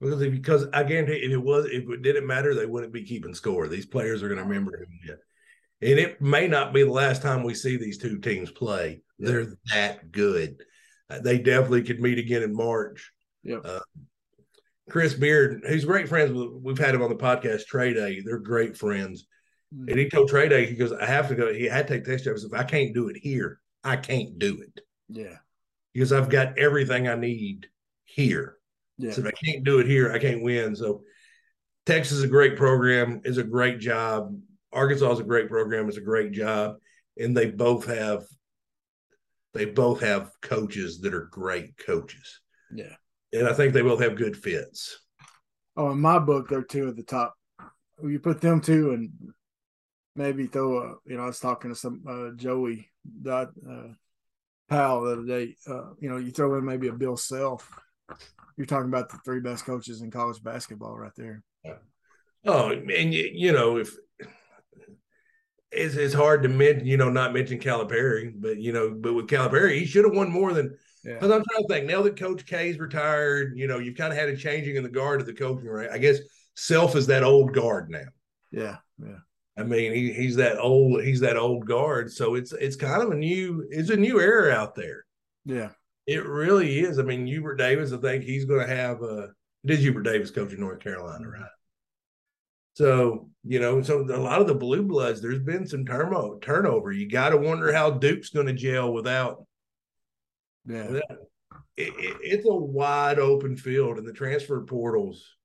[0.00, 3.34] Because, because I guarantee if it was if it didn't matter, they wouldn't be keeping
[3.34, 3.68] score.
[3.68, 4.88] These players are going to remember him.
[5.06, 5.88] Yeah.
[5.90, 9.02] And it may not be the last time we see these two teams play.
[9.18, 10.62] They're that good.
[11.10, 13.12] Uh, They definitely could meet again in March.
[13.42, 13.58] Yeah.
[13.58, 13.80] Uh,
[14.88, 18.22] Chris Beard, who's great friends with, we've had him on the podcast, Trey Day.
[18.24, 19.26] They're great friends.
[19.72, 21.52] And he told Trey Day, he goes, I have to go.
[21.52, 22.44] He had to take test jobs.
[22.44, 25.36] If I can't do it here, I can't do it Yeah.
[25.94, 27.68] because I've got everything I need
[28.04, 28.56] here.
[28.98, 29.12] Yeah.
[29.12, 30.74] So if I can't do it here, I can't win.
[30.74, 31.04] So
[31.86, 34.36] Texas is a great program, is a great job.
[34.72, 36.76] Arkansas is a great program, is a great job.
[37.16, 38.24] And they both have
[39.52, 42.40] they both have coaches that are great coaches.
[42.72, 42.94] Yeah.
[43.32, 45.00] And I think they both have good fits.
[45.76, 47.34] Oh, in my book, they're two of the top.
[48.02, 49.10] You put them two and
[50.16, 52.90] maybe throw a, you know, I was talking to some uh, Joey
[53.22, 53.88] dot uh,
[54.68, 55.56] Powell the other day.
[55.66, 57.70] Uh, you know, you throw in maybe a Bill Self.
[58.56, 61.42] You're talking about the three best coaches in college basketball right there.
[62.44, 63.94] Oh, and you, you know, if
[65.70, 69.28] it's it's hard to mention, you know, not mention Calipari, but you know, but with
[69.28, 71.14] Calipari, he should have won more than Yeah.
[71.14, 74.18] Because I'm trying to think now that Coach K's retired, you know, you've kind of
[74.18, 75.90] had a changing in the guard of the coaching right.
[75.90, 76.18] I guess
[76.54, 78.06] Self is that old guard now.
[78.50, 78.76] Yeah.
[78.98, 79.18] Yeah.
[79.60, 82.12] I mean, he, he's that old, he's that old guard.
[82.12, 85.04] So it's it's kind of a new, it's a new era out there.
[85.44, 85.70] Yeah.
[86.06, 86.98] It really is.
[86.98, 89.28] I mean, Hubert Davis, I think he's going to have a.
[89.64, 91.42] Did Hubert Davis coach in North Carolina, right?
[92.74, 96.92] So you know, so a lot of the blue bloods, there's been some turmo turnover.
[96.92, 99.44] You got to wonder how Duke's going to gel without
[100.66, 100.84] Yeah.
[100.94, 101.02] it,
[101.76, 105.36] it, it's a wide open field, and the transfer portals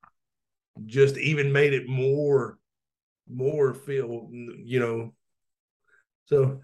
[0.85, 2.57] just even made it more,
[3.29, 4.29] more field.
[4.31, 5.13] You know,
[6.25, 6.61] so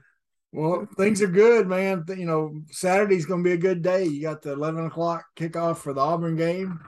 [0.52, 2.04] Well, things are good, man.
[2.10, 4.06] You know, Saturday's going to be a good day.
[4.06, 6.80] You got the 11 o'clock kickoff for the Auburn game.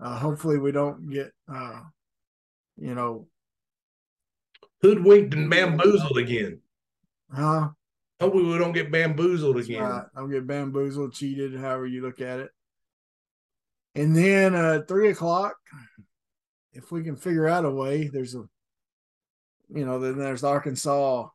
[0.00, 1.80] Uh, hopefully, we don't get, uh,
[2.76, 3.26] you know,
[4.82, 6.60] hoodwinked and bamboozled again.
[7.32, 7.68] huh?
[8.20, 9.82] Hopefully, we don't get bamboozled again.
[9.82, 10.04] Right.
[10.16, 12.50] I'll get bamboozled, cheated, however you look at it.
[13.94, 15.56] And then uh three o'clock,
[16.72, 18.44] if we can figure out a way, there's a
[19.68, 21.28] you know, then there's the Arkansas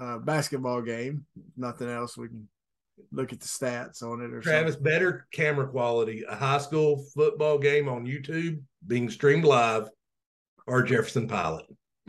[0.00, 1.24] uh basketball game.
[1.56, 2.48] Nothing else, we can
[3.12, 6.24] look at the stats on it or Travis, better camera quality.
[6.28, 9.88] A high school football game on YouTube being streamed live,
[10.66, 11.66] or Jefferson Pilot.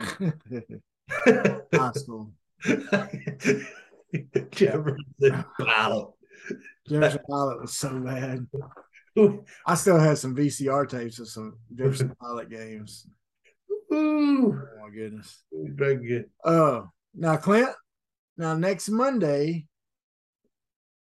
[1.10, 2.32] High school.
[4.50, 5.04] Jefferson
[5.60, 6.08] Pilot.
[6.88, 8.46] Jefferson Pilot was so bad.
[9.66, 13.06] I still have some VCR tapes of some Jefferson Pilot games.
[13.92, 15.42] Ooh, Oh my goodness.
[15.52, 16.30] very good.
[16.44, 16.82] Uh
[17.14, 17.70] now Clint,
[18.36, 19.66] now next Monday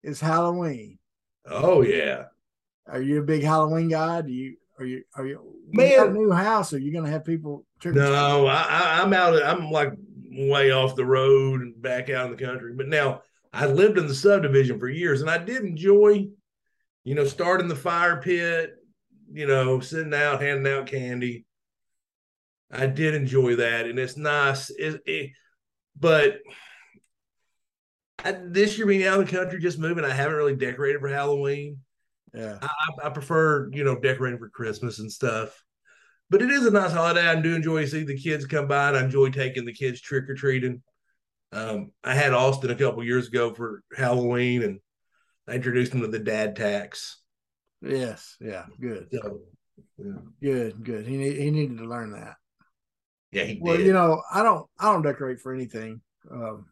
[0.03, 0.97] is Halloween.
[1.45, 2.25] Oh yeah.
[2.87, 4.21] Are you a big Halloween guy?
[4.21, 5.89] Do you are you are you Man.
[5.91, 6.73] you got a new house?
[6.73, 7.95] Are you gonna have people trick?
[7.95, 9.41] No, I, I, I'm out.
[9.43, 9.93] I'm like
[10.31, 12.73] way off the road and back out in the country.
[12.73, 13.21] But now
[13.53, 16.27] I lived in the subdivision for years, and I did enjoy,
[17.03, 18.75] you know, starting the fire pit.
[19.33, 21.45] You know, sitting out, handing out candy.
[22.71, 24.69] I did enjoy that, and it's nice.
[24.69, 25.31] It, it,
[25.99, 26.39] but
[28.23, 31.09] I, this year being out of the country, just moving, I haven't really decorated for
[31.09, 31.79] Halloween.
[32.33, 32.59] Yeah.
[32.61, 35.63] I, I prefer, you know, decorating for Christmas and stuff.
[36.29, 37.27] But it is a nice holiday.
[37.27, 40.29] I do enjoy seeing the kids come by, and I enjoy taking the kids trick
[40.29, 40.81] or treating.
[41.51, 44.79] Um, I had Austin a couple years ago for Halloween, and
[45.47, 47.17] I introduced him to the dad tax.
[47.81, 48.37] Yes.
[48.39, 48.65] Yeah.
[48.79, 49.09] Good.
[49.11, 49.39] So,
[49.97, 50.83] yeah, Good.
[50.85, 51.07] Good.
[51.07, 52.35] He he needed to learn that.
[53.31, 53.85] Yeah he Well, did.
[53.87, 56.01] you know, I don't I don't decorate for anything.
[56.29, 56.65] Um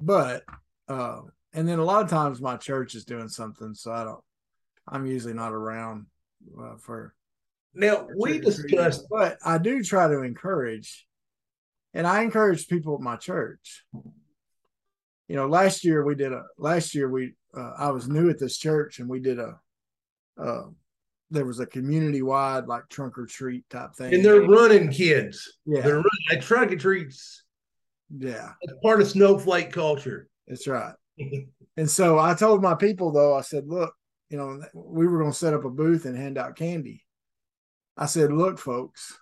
[0.00, 0.44] but
[0.88, 1.20] uh
[1.52, 4.20] and then a lot of times my church is doing something, so I don't
[4.88, 6.06] I'm usually not around
[6.60, 7.14] uh, for
[7.74, 9.06] now we discussed.
[9.10, 11.06] but I do try to encourage,
[11.94, 13.84] and I encourage people at my church.
[13.94, 14.02] You
[15.28, 18.38] you know, last year we did a last year we uh, I was new at
[18.38, 19.58] this church and we did a
[20.38, 20.64] uh
[21.32, 24.14] there was a community wide like trunk or treat type thing.
[24.14, 25.58] And they're running kids.
[25.64, 27.42] yeah, They're running at trunk or treats.
[28.16, 30.28] yeah, It's part of snowflake culture.
[30.46, 30.94] that's right.
[31.78, 33.94] And so I told my people though, I said, look,
[34.28, 37.02] you know, we were going to set up a booth and hand out candy.
[37.96, 39.18] I said, look, folks,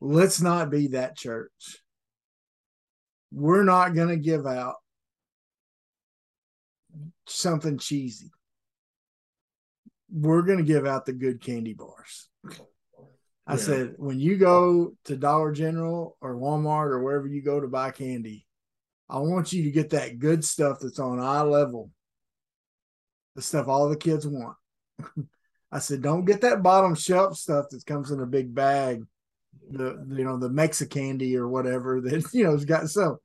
[0.00, 1.82] let's not be that church.
[3.32, 4.76] We're not going to give out
[7.26, 8.30] something cheesy.
[10.12, 12.28] We're going to give out the good candy bars.
[13.46, 13.56] I Yeah.
[13.56, 17.90] said, when you go to Dollar General or Walmart or wherever you go to buy
[17.90, 18.46] candy,
[19.08, 21.90] I want you to get that good stuff that's on eye level,
[23.34, 24.56] the stuff all the kids want.
[25.72, 29.04] I said, don't get that bottom shelf stuff that comes in a big bag,
[29.70, 33.18] the you know the Mexicandy or whatever that you know has got some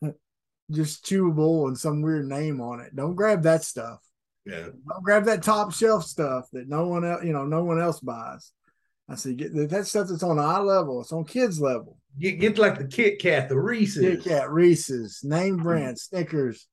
[0.70, 2.94] just chewable and some weird name on it.
[2.96, 4.00] Don't grab that stuff.
[4.44, 4.68] Yeah.
[4.88, 8.00] Don't grab that top shelf stuff that no one else you know no one else
[8.00, 8.52] buys.
[9.08, 11.00] I said, get that stuff that's on eye level.
[11.00, 11.98] It's on kids level.
[12.18, 14.02] Get, get like the Kit Kat, the Reese's.
[14.02, 15.62] Kit Kat, Reese's, name mm.
[15.62, 16.66] brand, Snickers.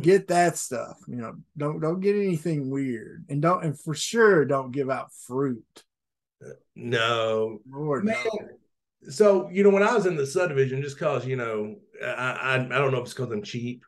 [0.00, 0.96] Get that stuff.
[1.08, 5.12] You know, don't don't get anything weird, and don't and for sure don't give out
[5.26, 5.64] fruit.
[6.44, 7.58] Uh, no.
[7.68, 9.10] Lord, Man, no.
[9.10, 12.54] so you know when I was in the subdivision, just cause you know I I,
[12.54, 13.84] I don't know if it's because I'm cheap.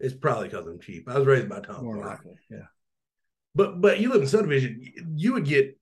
[0.00, 1.08] It's probably because I'm cheap.
[1.08, 2.66] I was raised by Tom more likely, yeah.
[3.54, 4.80] But but you live in subdivision,
[5.16, 5.76] you would get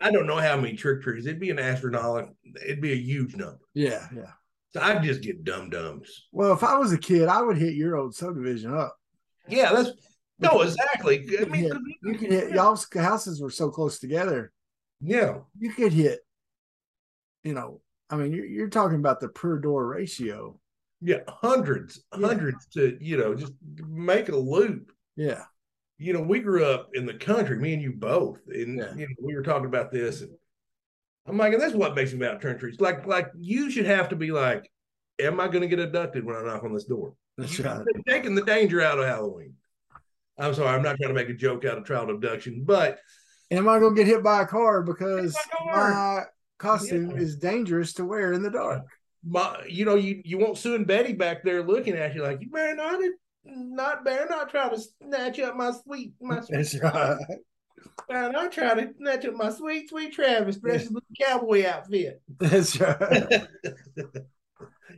[0.00, 1.26] I don't know how many trick trees.
[1.26, 2.36] It'd be an astronomical.
[2.64, 3.60] It'd be a huge number.
[3.74, 4.32] Yeah, yeah.
[4.70, 6.26] So I'd just get dumb dumbs.
[6.32, 8.96] Well, if I was a kid, I would hit your old subdivision up.
[9.46, 9.90] Yeah, that's
[10.38, 11.24] no exactly.
[11.40, 14.52] I mean, Yeah, You could hit y'all's houses were so close together.
[15.00, 16.20] yeah, You could hit,
[17.44, 20.58] you know, I mean, you're, you're talking about the per door ratio.
[21.02, 22.26] Yeah, hundreds, Yeah.
[22.28, 23.52] hundreds to you know just
[23.88, 24.92] make a loop.
[25.16, 25.44] Yeah,
[25.98, 28.94] you know, we grew up in the country, me and you both, and Yeah.
[28.94, 30.30] you know, we were talking about this, and
[31.26, 32.80] I'm like, and that's what makes me about countries.
[32.80, 34.70] Like, like you should have to be like,
[35.20, 37.14] am I going to get abducted when I knock on this door?
[37.38, 37.80] that's right.
[38.08, 39.54] taking the danger out of Halloween.
[40.38, 42.98] I'm sorry, I'm not trying to make a joke out of child abduction, but
[43.50, 45.90] Am I gonna get hit by a car because a car.
[45.90, 46.22] my
[46.58, 47.16] costume Yeah.
[47.18, 48.82] is dangerous to wear in the dark?
[49.24, 52.40] My, you know, you you want Sue and Betty back there looking at you like,
[52.40, 53.00] you better not,
[53.44, 57.18] not better not try to snatch up my sweet, my sweet That's right.
[58.08, 62.20] better not try to snatch up my sweet, sweet Travis, precious little cowboy outfit.
[62.38, 63.46] That's right.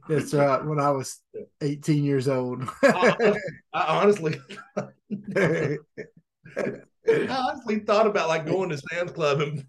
[0.09, 0.65] That's right.
[0.65, 1.21] When I was
[1.61, 2.69] 18 years old.
[2.83, 3.35] I,
[3.73, 4.39] I honestly,
[5.47, 5.79] I
[7.07, 9.65] honestly thought about like going to Sam's Club and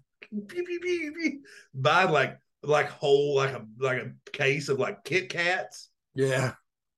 [0.48, 1.40] pew, pew,
[1.74, 6.52] buy like like whole like a like a case of like Kit Kats yeah.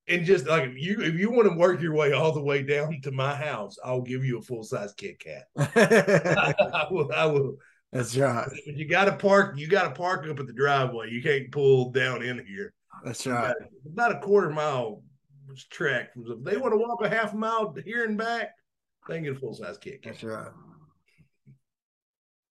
[0.07, 2.63] and just like if you if you want to work your way all the way
[2.63, 5.45] down to my house, I'll give you a full size Kit Kat.
[5.59, 7.11] I will.
[7.15, 7.57] I will.
[7.93, 8.49] That's right.
[8.67, 9.59] But you got to park.
[9.59, 11.11] You got to park up at the driveway.
[11.11, 12.73] You can't pull down in here.
[13.05, 13.55] That's right.
[13.87, 15.03] About a quarter mile
[15.71, 16.11] trek.
[16.17, 18.51] If they want to walk a half mile here and back,
[19.09, 20.13] they can get a full size Kit Kat.
[20.13, 20.53] That's right.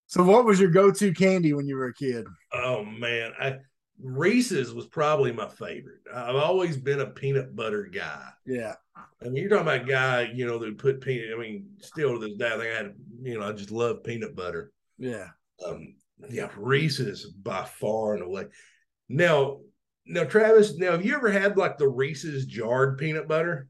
[0.07, 2.25] So, what was your go to candy when you were a kid?
[2.53, 3.57] Oh man, I
[4.01, 6.01] Reese's was probably my favorite.
[6.13, 8.29] I've always been a peanut butter guy.
[8.45, 8.75] Yeah.
[8.95, 11.35] I mean, you're talking about a guy, you know, that put peanut.
[11.35, 14.03] I mean, still to this day, I think I had, you know, I just love
[14.03, 14.71] peanut butter.
[14.97, 15.27] Yeah.
[15.65, 15.95] Um,
[16.29, 18.45] yeah, Reese's by far and away.
[19.09, 19.59] Now,
[20.05, 23.67] now, Travis, now have you ever had like the Reese's jarred peanut butter?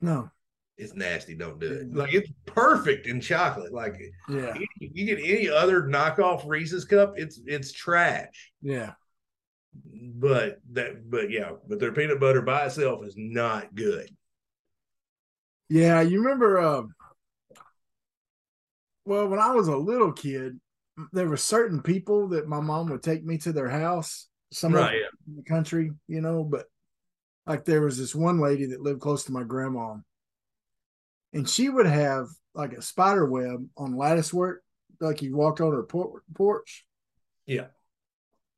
[0.00, 0.30] No.
[0.78, 1.34] It's nasty.
[1.34, 1.94] Don't do it.
[1.94, 3.72] Like it's perfect in chocolate.
[3.72, 3.98] Like
[4.28, 4.54] Yeah.
[4.80, 8.52] you get any other knockoff Reese's cup, it's it's trash.
[8.60, 8.92] Yeah.
[10.14, 14.08] but that but yeah but their peanut butter by itself is not good
[15.68, 16.00] Yeah.
[16.02, 16.94] You remember, um,
[19.04, 20.58] well, when I was a little kid,
[21.12, 24.94] there were certain people that my mom would take me to their house, somewhere right
[25.00, 25.06] yeah.
[25.28, 26.66] in the country, you know, but
[27.46, 29.96] like there was this one lady that lived close to my grandma,
[31.32, 34.62] and she would have like a spider web on lattice work,
[35.00, 36.84] like you walked on her por- porch.
[37.46, 37.66] Yeah.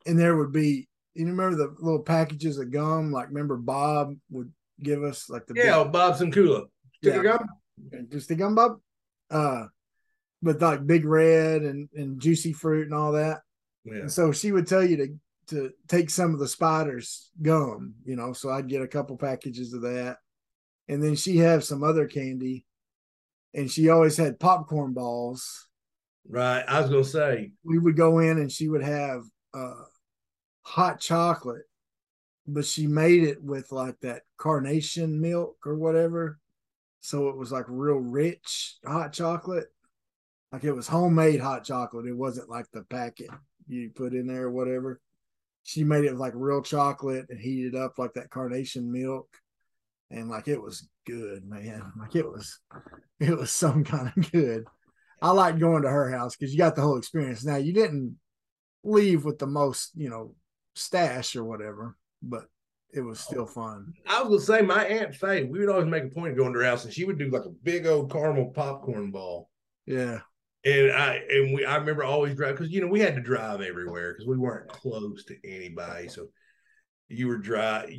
[0.06, 4.52] And there would be, you remember the little packages of gum, like remember Bob would
[4.82, 6.66] give us like the big- yeah Bob's and Kula
[7.02, 7.12] Yeah.
[7.12, 7.48] Stick a gum?
[8.08, 8.80] just the gum bob
[9.30, 9.64] uh
[10.42, 13.40] but like big red and and juicy fruit and all that
[13.84, 15.08] yeah and so she would tell you to
[15.46, 19.72] to take some of the spiders gum you know so i'd get a couple packages
[19.74, 20.16] of that
[20.88, 22.64] and then she had some other candy
[23.54, 25.68] and she always had popcorn balls
[26.28, 29.24] right I was gonna say we would go in and she would have
[29.54, 29.82] uh
[30.62, 31.64] hot chocolate
[32.48, 36.38] but she made it with like that carnation milk or whatever.
[37.00, 39.66] So it was like real rich hot chocolate.
[40.50, 42.06] Like it was homemade hot chocolate.
[42.06, 43.28] It wasn't like the packet
[43.68, 45.00] you put in there or whatever.
[45.62, 49.28] She made it with like real chocolate and heated up like that carnation milk.
[50.10, 51.92] And like it was good, man.
[51.98, 52.60] Like it was
[53.20, 54.64] it was some kind of good.
[55.20, 57.44] I liked going to her house because you got the whole experience.
[57.44, 58.16] Now you didn't
[58.84, 60.34] leave with the most, you know,
[60.74, 62.44] stash or whatever, but
[62.92, 63.92] it was still fun.
[64.06, 66.52] I was gonna say my aunt Faye, we would always make a point of going
[66.52, 69.50] to her house, and she would do like a big old caramel popcorn ball.
[69.86, 70.20] Yeah.
[70.64, 73.60] And I and we I remember always drive because you know we had to drive
[73.60, 76.08] everywhere because we weren't close to anybody.
[76.08, 76.28] So
[77.08, 77.94] you were dry.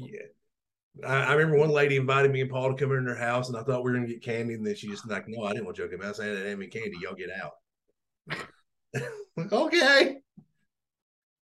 [1.06, 3.58] I, I, remember one lady invited me and Paul to come in her house, and
[3.58, 5.66] I thought we were gonna get candy, and then she just like, no, I didn't
[5.66, 6.10] want to come out.
[6.10, 6.98] I said, I any candy.
[7.02, 9.02] Y'all get out.
[9.52, 10.18] okay.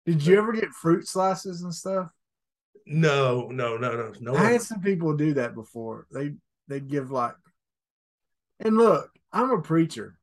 [0.06, 2.10] Did you ever get fruit slices and stuff?
[2.86, 4.36] No, no, no, no, no.
[4.36, 6.08] I had some people do that before.
[6.12, 6.34] They
[6.68, 7.36] they give like,
[8.60, 10.18] and look, I'm a preacher,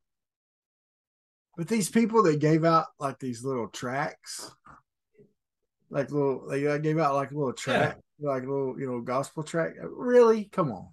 [1.57, 4.51] but these people that gave out like these little tracks,
[5.91, 8.31] like little, like I gave out like a little track, yeah.
[8.31, 9.75] like a little, you know, gospel track.
[9.83, 10.89] Really, come on.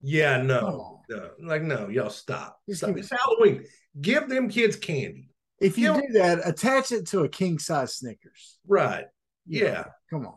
[0.00, 2.58] Yeah, no, no, like no, y'all stop.
[2.72, 2.96] stop.
[2.96, 3.64] It's Halloween.
[4.00, 5.28] Give them kids candy.
[5.60, 8.58] If you, you do know, that, attach it to a king size Snickers.
[8.66, 9.04] Right.
[9.46, 9.84] Yeah.
[10.10, 10.34] come on.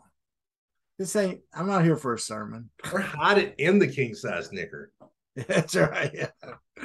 [0.98, 1.40] This ain't.
[1.52, 2.70] I'm not here for a sermon.
[2.92, 4.92] Or hide it in the king size Snicker.
[5.48, 6.10] That's right.
[6.14, 6.28] Yeah.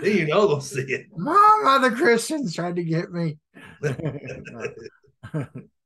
[0.01, 1.05] Then you know they'll see it.
[1.15, 3.37] Mom, other Christians tried to get me.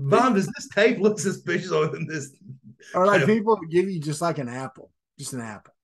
[0.00, 2.30] Mom, does this tape look suspicious on this?
[2.94, 5.74] Or like people give you just like an apple, just an apple.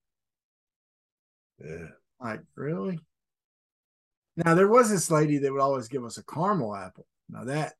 [1.59, 1.87] Yeah.
[2.21, 2.99] Like really?
[4.37, 7.05] Now there was this lady that would always give us a caramel apple.
[7.29, 7.73] Now that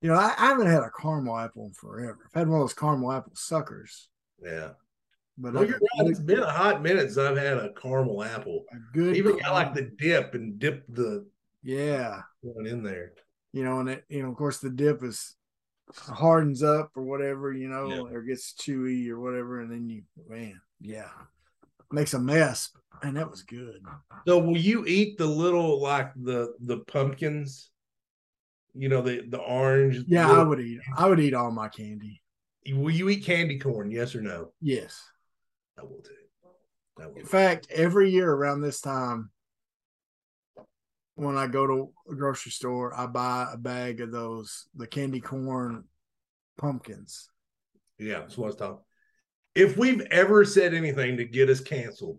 [0.00, 2.18] you know, I, I, haven't had a caramel apple in forever.
[2.26, 4.08] I've had one of those caramel apple suckers.
[4.42, 4.70] Yeah.
[5.38, 6.10] But well, I, you're right.
[6.10, 8.64] It's been a hot minute since I've had a caramel apple.
[8.72, 11.26] A good even I like the dip and dip the
[11.62, 13.12] yeah one in there.
[13.52, 15.36] You know, and it you know, of course the dip is
[15.94, 18.00] hardens up or whatever, you know, yeah.
[18.00, 21.08] or gets chewy or whatever, and then you man, yeah.
[21.90, 22.70] Makes a mess
[23.02, 23.82] and that was good.
[24.26, 27.70] So will you eat the little like the the pumpkins?
[28.74, 30.04] You know the the orange.
[30.06, 30.42] Yeah, little...
[30.42, 30.80] I would eat.
[30.96, 32.22] I would eat all my candy.
[32.68, 33.90] Will you eat candy corn?
[33.90, 34.52] Yes or no?
[34.60, 35.02] Yes,
[35.78, 36.12] I will too.
[37.02, 37.16] I will.
[37.16, 39.30] In fact, every year around this time,
[41.14, 45.20] when I go to a grocery store, I buy a bag of those the candy
[45.20, 45.84] corn
[46.58, 47.28] pumpkins.
[47.98, 48.84] Yeah, that's what I was talking.
[49.54, 52.18] If we've ever said anything to get us canceled,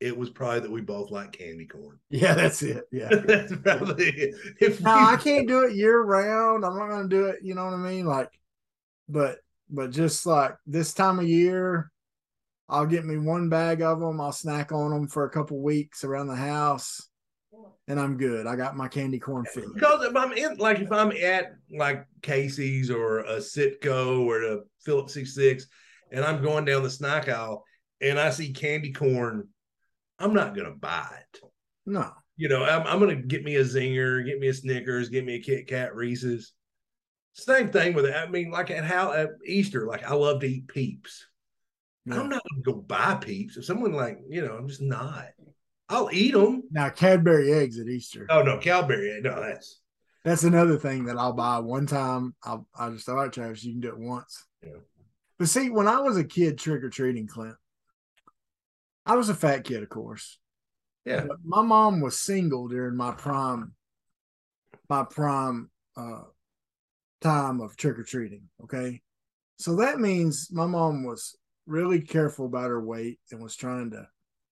[0.00, 1.98] it was probably that we both like candy corn.
[2.10, 2.84] Yeah, that's it.
[2.92, 4.34] Yeah, that's probably it.
[4.60, 6.64] If no, I can't do it year round.
[6.64, 7.38] I'm not going to do it.
[7.42, 8.06] You know what I mean?
[8.06, 8.30] Like,
[9.08, 9.38] but
[9.70, 11.90] but just like this time of year,
[12.68, 14.20] I'll get me one bag of them.
[14.20, 17.08] I'll snack on them for a couple weeks around the house,
[17.88, 18.46] and I'm good.
[18.46, 19.64] I got my candy corn fit.
[19.74, 24.60] Because if I'm in, like, if I'm at like Casey's or a Citgo or a
[24.84, 25.66] Phillips 66,
[26.12, 27.64] and I'm going down the snack aisle
[28.00, 29.48] and I see candy corn
[30.18, 31.40] I'm not going to buy it.
[31.86, 32.10] No.
[32.36, 35.24] You know, I'm, I'm going to get me a Zinger, get me a Snickers, get
[35.24, 36.52] me a Kit Kat Reese's.
[37.34, 38.14] Same thing with it.
[38.14, 41.26] I mean, like at how at Easter, like I love to eat peeps.
[42.06, 43.56] I'm not going to go buy peeps.
[43.56, 45.28] If someone like, you know, I'm just not.
[45.88, 46.62] I'll eat them.
[46.70, 48.26] Now, Cadbury eggs at Easter.
[48.30, 49.20] Oh no, Cadbury.
[49.22, 49.80] No, that's
[50.24, 52.34] that's another thing that I'll buy one time.
[52.42, 54.46] I'll I just all right, Travis, you can do it once.
[54.62, 54.78] Yeah.
[55.38, 57.56] But see, when I was a kid trick or treating, Clint,
[59.04, 60.38] I was a fat kid, of course.
[61.04, 61.24] Yeah.
[61.26, 63.74] But my mom was single during my prime,
[64.88, 66.22] my prime uh,
[67.20, 68.44] time of trick or treating.
[68.62, 69.02] Okay.
[69.58, 74.08] So that means my mom was really careful about her weight and was trying to,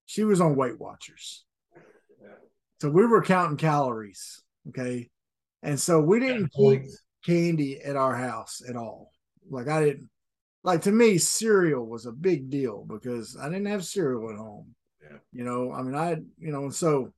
[0.07, 1.45] she was on Weight Watchers.
[2.81, 4.43] So we were counting calories.
[4.69, 5.09] Okay.
[5.63, 6.83] And so we didn't keep
[7.25, 9.13] candy at our house at all.
[9.49, 10.11] Like I didn't,
[10.65, 14.75] like to me, cereal was a big deal because I didn't have cereal at home.
[15.01, 15.19] Yeah.
[15.33, 17.13] You know, I mean, I, you know, and so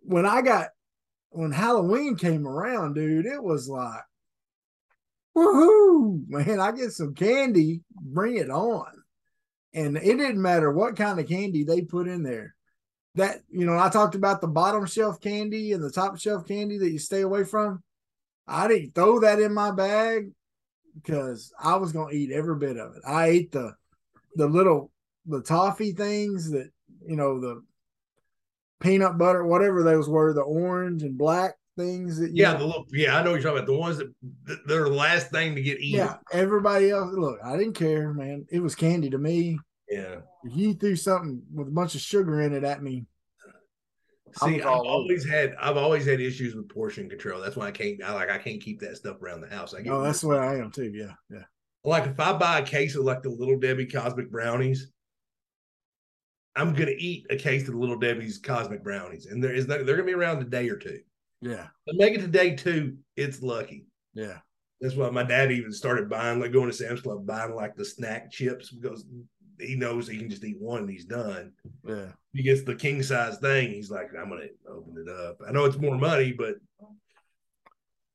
[0.00, 0.68] when I got,
[1.30, 4.02] when Halloween came around, dude, it was like,
[5.36, 8.86] woohoo, man, I get some candy, bring it on.
[9.78, 12.54] And it didn't matter what kind of candy they put in there.
[13.14, 16.78] That, you know, I talked about the bottom shelf candy and the top shelf candy
[16.78, 17.82] that you stay away from.
[18.46, 20.30] I didn't throw that in my bag
[20.94, 23.02] because I was gonna eat every bit of it.
[23.06, 23.74] I ate the
[24.34, 24.90] the little
[25.26, 26.70] the toffee things that
[27.06, 27.62] you know the
[28.80, 32.86] peanut butter, whatever those were, the orange and black things that you Yeah, the little,
[32.92, 33.66] yeah, I know what you're talking about.
[33.66, 34.12] The ones that
[34.44, 36.06] that they're the last thing to get eaten.
[36.06, 36.16] yeah.
[36.32, 38.46] Everybody else, look, I didn't care, man.
[38.50, 39.58] It was candy to me.
[39.90, 40.16] Yeah.
[40.44, 43.06] If you threw something with a bunch of sugar in it at me,
[44.34, 47.40] See, I've all over always had I've always had issues with portion control.
[47.40, 49.72] That's why I can't I like I can't keep that stuff around the house.
[49.72, 50.92] I get oh, that's the way I am too.
[50.94, 51.44] Yeah, yeah.
[51.82, 54.88] like if I buy a case of like the little Debbie Cosmic brownies,
[56.56, 59.86] I'm gonna eat a case of the little Debbie's Cosmic brownies, and there is not,
[59.86, 61.00] they're gonna be around a day or two.
[61.40, 63.86] Yeah, But make it to day two, it's lucky.
[64.12, 64.38] yeah,
[64.80, 67.84] That's why my dad even started buying, like going to Sam's Club, buying like the
[67.84, 69.06] snack chips because
[69.60, 71.52] he knows he can just eat one and he's done.
[71.86, 72.12] yeah.
[72.32, 73.70] He gets the king size thing.
[73.70, 75.38] He's like, I'm gonna open it up.
[75.46, 76.56] I know it's more money, but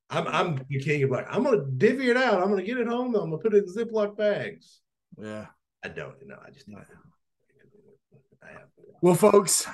[0.10, 2.42] I'm I'm the king of like, I'm gonna divvy it out.
[2.42, 3.12] I'm gonna get it home.
[3.12, 3.22] Though.
[3.22, 4.82] I'm gonna put it in Ziploc bags.
[5.18, 5.48] Yeah.
[5.84, 6.38] I don't know.
[6.46, 8.68] I just I have
[9.02, 9.68] Well, folks,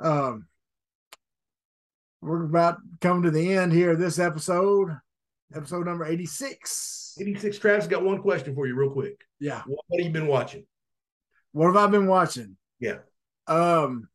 [0.00, 0.46] um,
[2.20, 4.96] we're about to come to the end here of this episode,
[5.54, 7.16] episode number 86.
[7.18, 9.22] 86 Travis got one question for you real quick.
[9.40, 9.62] Yeah.
[9.66, 10.64] What, what have you been watching?
[11.56, 12.58] What have I been watching?
[12.80, 12.98] Yeah.
[13.46, 14.10] Um,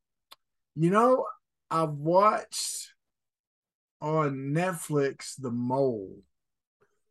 [0.76, 1.26] you know,
[1.72, 2.94] I've watched
[4.00, 6.20] on Netflix The Mole.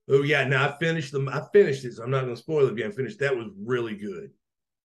[0.08, 1.28] Oh yeah, now I finished them.
[1.28, 1.94] I finished it.
[1.94, 3.18] So I'm not gonna spoil it haven't finished.
[3.18, 4.30] That was really good.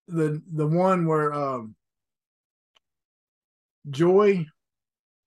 [0.07, 1.75] The the one where um
[3.91, 4.47] Joy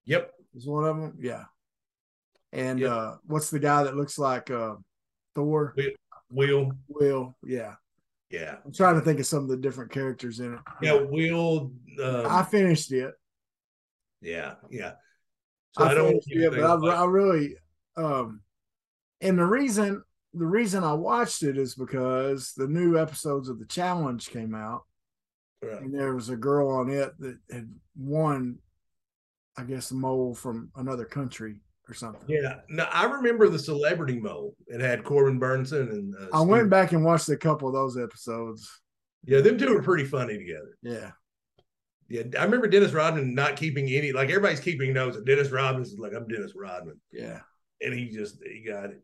[0.06, 0.32] Yep.
[0.56, 1.16] is one of them.
[1.20, 1.44] Yeah.
[2.52, 2.88] And Yeah.
[2.92, 4.74] uh what's the guy that looks like uh
[5.36, 5.76] Thor?
[6.28, 6.72] Will.
[6.88, 7.76] Will, yeah.
[8.30, 8.56] Yeah.
[8.64, 10.60] I'm trying to think of some of the different characters in it.
[10.82, 10.94] Yeah.
[11.00, 11.72] Will.
[12.02, 13.14] Um, I finished it.
[14.20, 14.54] yeah.
[14.70, 14.92] Yeah.
[15.72, 16.22] So I, I, don't.
[16.26, 17.56] it, but I, I really
[17.96, 18.40] um
[19.20, 20.02] and the reason
[20.34, 24.84] the reason I watched it is because the new episodes of the challenge came out
[25.62, 25.80] Right.
[25.82, 28.58] and there was a girl on it that had won
[29.56, 32.22] I guess a mole from another country or something.
[32.28, 32.56] Yeah.
[32.68, 34.54] No, I remember the celebrity mole.
[34.66, 36.14] It had Corbin Bernsen and.
[36.14, 38.68] Uh, I went back and watched a couple of those episodes.
[39.24, 40.76] Yeah, them two were pretty funny together.
[40.82, 41.10] Yeah.
[42.08, 44.12] Yeah, I remember Dennis Rodman not keeping any.
[44.12, 45.16] Like everybody's keeping notes.
[45.16, 47.40] And Dennis Rodman is like, "I'm Dennis Rodman," Yeah.
[47.82, 49.02] and he just he got it.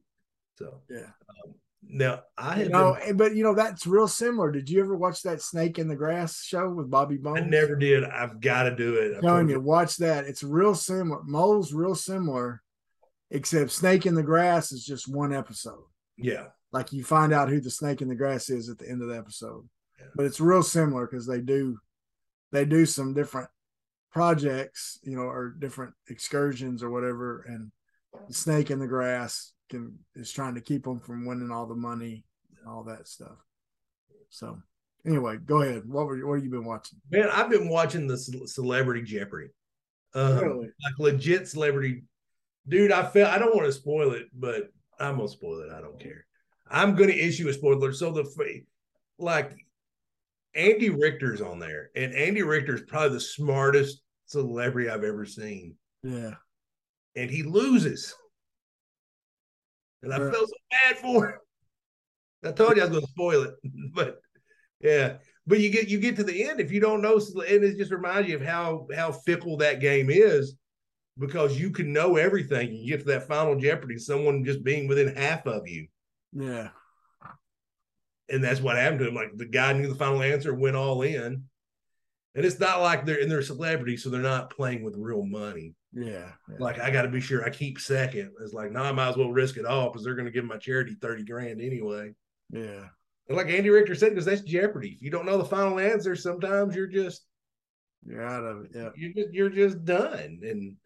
[0.59, 1.01] So Yeah.
[1.45, 1.55] Um,
[1.87, 4.51] now I know, been- but you know that's real similar.
[4.51, 7.41] Did you ever watch that Snake in the Grass show with Bobby Bones?
[7.43, 8.05] I never did.
[8.05, 9.17] I've got to do it.
[9.17, 10.25] I'm telling you, watch that.
[10.25, 11.21] It's real similar.
[11.25, 12.63] Mole's real similar,
[13.31, 15.85] except Snake in the Grass is just one episode.
[16.17, 19.03] Yeah, Like you find out who the snake in the grass is at the end
[19.03, 19.69] of the episode.
[19.99, 20.07] Yeah.
[20.15, 21.79] But it's real similar because they do
[22.53, 23.49] they do some different
[24.13, 27.45] projects, you know, or different excursions or whatever.
[27.49, 27.73] And
[28.29, 31.75] the snake in the grass can is trying to keep them from winning all the
[31.75, 32.25] money
[32.59, 33.37] and all that stuff.
[34.31, 34.59] So
[35.05, 35.83] anyway, go ahead.
[35.87, 37.01] What were you, what have you been watching?
[37.11, 39.49] man, I've been watching the Celebrity Jeopardy.
[40.15, 40.67] Um, Really?
[40.85, 42.05] like legit celebrity,
[42.69, 42.93] dude.
[42.93, 45.73] I felt I don't want to spoil it, but I'm gonna spoil it.
[45.73, 46.27] I don't care.
[46.71, 47.93] I'm gonna issue a spoiler.
[47.93, 48.25] So the
[49.19, 49.53] like
[50.55, 56.35] Andy Richter's on there, and Andy Richter's probably the smartest celebrity I've ever seen, Yeah.
[57.17, 58.15] and he loses,
[60.03, 61.39] and I felt so bad for him.
[62.45, 63.55] I told you I was gonna spoil it,
[63.95, 64.21] but
[64.81, 65.19] yeah.
[65.47, 67.93] But you get you get to the end if you don't know, and it just
[67.93, 70.57] reminds you of how how fickle that game is,
[71.19, 72.73] because you can know everything.
[72.73, 75.87] You get to that final Jeopardy, someone just being within half of you,
[76.33, 76.69] Yeah.
[78.29, 79.15] and that's what happened to him.
[79.15, 81.45] Like the guy knew the final answer, went all in,
[82.35, 85.75] and it's not like they're in their celebrity, so they're not playing with real money.
[85.93, 86.31] Yeah.
[86.49, 86.57] yeah.
[86.59, 88.33] Like I got to be sure I keep second.
[88.41, 90.45] It's like, no, I might as well risk it all because they're going to give
[90.45, 92.13] my charity thirty grand anyway.
[92.51, 92.87] yeah.
[93.27, 94.91] And like Andy Richter said, because that's Jeopardy.
[94.99, 97.25] If you don't know the final answer, sometimes you're just
[98.07, 98.71] You're out of it.
[98.75, 98.91] Yeah.
[98.97, 100.41] you're just you're just done.
[100.43, 100.77] And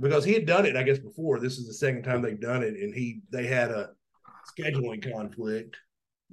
[0.00, 1.40] because he had done it, I guess before.
[1.40, 3.90] This is the second time they've done it, and he they had a
[4.58, 5.76] scheduling conflict.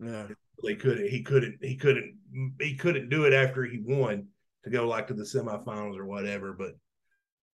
[0.01, 0.28] Yeah.
[0.63, 1.09] They couldn't.
[1.09, 1.57] He couldn't.
[1.61, 2.16] He couldn't.
[2.59, 4.28] He couldn't do it after he won
[4.63, 6.53] to go like to the semifinals or whatever.
[6.53, 6.78] But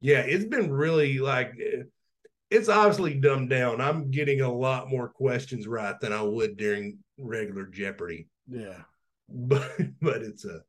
[0.02, 1.84] yeah, it's been really like eh,
[2.50, 3.80] it's obviously dumbed down.
[3.80, 8.28] I'm getting a lot more questions right than I would during regular Jeopardy.
[8.48, 8.82] Yeah.
[9.30, 10.62] But but it's a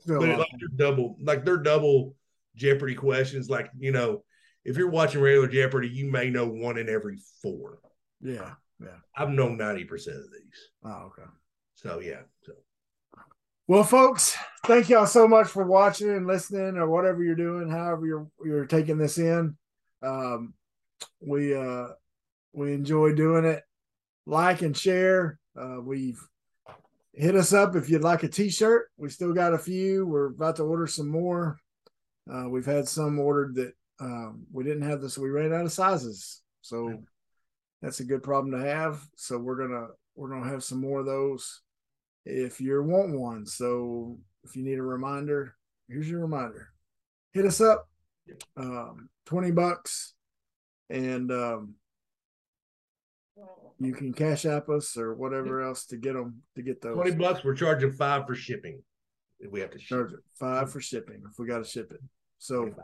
[0.00, 2.14] Still but like they're double like they're double
[2.56, 3.48] Jeopardy questions.
[3.48, 4.24] Like you know,
[4.64, 7.78] if you're watching regular Jeopardy, you may know one in every four.
[8.20, 8.54] Yeah.
[8.80, 8.98] Yeah.
[9.16, 10.70] I've known ninety percent of these.
[10.84, 11.28] Oh, okay.
[11.74, 12.22] So yeah.
[12.42, 12.52] So
[13.68, 14.36] Well, folks,
[14.66, 18.66] thank y'all so much for watching and listening, or whatever you're doing, however you're you're
[18.66, 19.56] taking this in.
[20.02, 20.54] Um,
[21.20, 21.88] we uh
[22.52, 23.62] we enjoy doing it.
[24.26, 25.38] Like and share.
[25.58, 26.20] Uh, we've
[27.12, 28.88] hit us up if you'd like a T-shirt.
[28.96, 30.06] We still got a few.
[30.06, 31.58] We're about to order some more.
[32.32, 35.16] Uh, we've had some ordered that Um, we didn't have this.
[35.16, 37.02] We ran out of sizes, so
[37.80, 39.00] that's a good problem to have.
[39.16, 39.86] So we're gonna
[40.16, 41.60] we're gonna have some more of those
[42.24, 43.46] if you want one.
[43.46, 45.54] So if you need a reminder,
[45.88, 46.70] here's your reminder.
[47.32, 47.88] Hit us up,
[48.56, 50.14] um, twenty bucks,
[50.90, 51.74] and um,
[53.78, 56.96] you can cash app us or whatever else to get them to get those.
[56.96, 57.44] Twenty bucks.
[57.44, 58.82] We're charging five for shipping.
[59.38, 59.88] If we have to ship.
[59.88, 62.00] charge it five for shipping if we got to ship it.
[62.38, 62.74] So,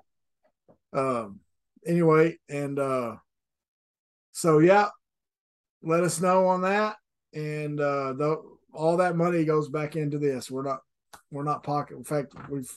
[0.93, 1.41] um,
[1.87, 3.17] anyway, and uh,
[4.33, 4.89] so yeah,
[5.83, 6.97] let us know on that,
[7.35, 10.51] and uh, the all that money goes back into this.
[10.51, 10.81] We're not
[11.31, 11.97] we're not pocket.
[11.97, 12.71] In fact, we've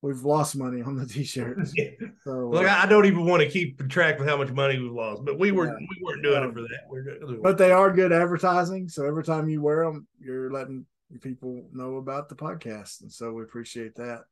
[0.00, 1.74] we've lost money on the t-shirts.
[2.24, 4.92] So, Look, I I don't even want to keep track of how much money we've
[4.92, 5.78] lost, but we were Yeah.
[5.78, 6.80] we weren't doing Um, it for that.
[6.88, 8.88] We're doing but they are good advertising.
[8.88, 10.84] So every time you wear them, you're letting
[11.22, 14.24] people know about the podcast, and so we appreciate that.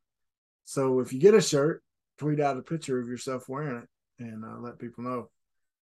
[0.64, 1.82] So if you get a shirt,
[2.19, 3.89] tweet out a picture of yourself wearing it,
[4.25, 5.29] and uh, let people know.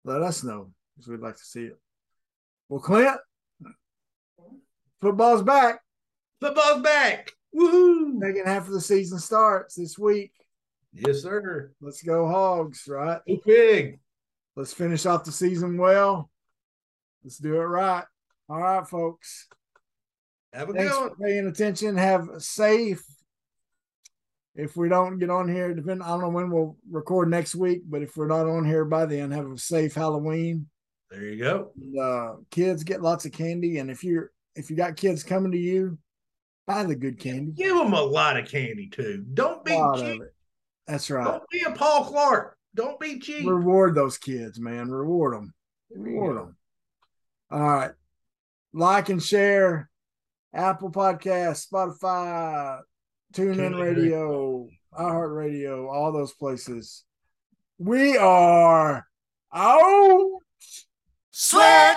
[0.05, 1.79] Let us know because we'd like to see it.
[2.69, 3.19] Well, Clint,
[5.01, 5.81] football's back.
[6.41, 7.33] football's back.
[7.55, 8.21] Woohoo!
[8.21, 10.33] Second half of the season starts this week.
[10.93, 11.73] Yes, sir.
[11.81, 13.21] Let's go Hogs, right?
[13.27, 14.01] Go big.
[14.57, 16.31] Let's finish off the season well.
[17.23, 18.05] Let's do it right.
[18.49, 19.47] All right, folks.
[20.53, 21.17] Have a Thanks good for one.
[21.23, 21.97] paying attention.
[21.97, 23.05] Have a safe.
[24.55, 26.03] If we don't get on here, depend.
[26.03, 29.07] I don't know when we'll record next week, but if we're not on here by
[29.07, 30.67] then, have a safe Halloween.
[31.11, 31.73] There you go.
[31.81, 35.53] And, uh, kids get lots of candy, and if you're if you got kids coming
[35.53, 35.99] to you,
[36.67, 37.53] buy the good candy.
[37.53, 39.25] Give them a lot of candy too.
[39.35, 40.23] Don't be cheap.
[40.87, 41.25] That's right.
[41.25, 42.57] Don't be a Paul Clark.
[42.75, 43.47] Don't be cheap.
[43.47, 44.91] Reward those kids, man.
[44.91, 45.55] Reward them.
[45.91, 46.57] Reward them.
[47.51, 47.93] All right.
[48.73, 49.89] Like and share.
[50.53, 52.81] Apple Podcast, Spotify,
[53.33, 57.05] TuneIn TuneIn Radio, iHeartRadio, all those places.
[57.79, 59.07] We are
[59.53, 60.31] out.
[61.31, 61.97] Sweat,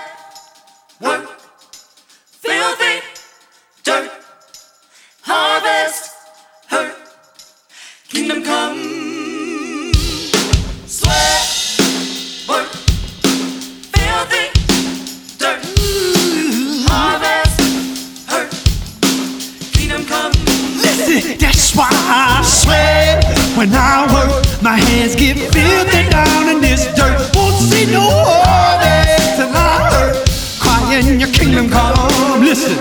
[23.64, 24.61] when I work.
[24.61, 27.16] My hands get filthy down in this dirt.
[27.36, 30.16] Won't see no harvest till I hurt.
[30.59, 32.41] Crying your kingdom come.
[32.41, 32.76] Listen,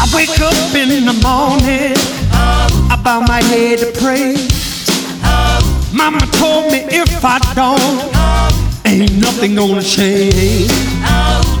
[0.00, 1.94] I wake up in the morning.
[2.92, 4.36] I bow my head to pray.
[5.92, 10.72] Mama told me if I don't, ain't nothing gonna change.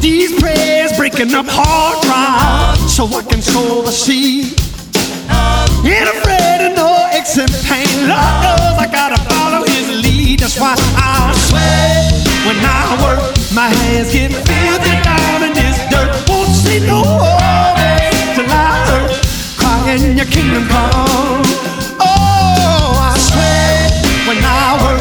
[0.00, 4.71] These prayers breaking up hard ground so I can sow the seed.
[5.84, 7.08] Ain't afraid of no
[7.38, 8.08] and pain.
[8.08, 10.40] Lord knows I gotta follow his lead.
[10.40, 12.12] That's why I sweat
[12.46, 13.34] when I work.
[13.52, 16.28] My hands get filthy down in this dirt.
[16.28, 19.10] Won't see no harvest till I hurt.
[19.56, 21.71] Crying your kingdom come.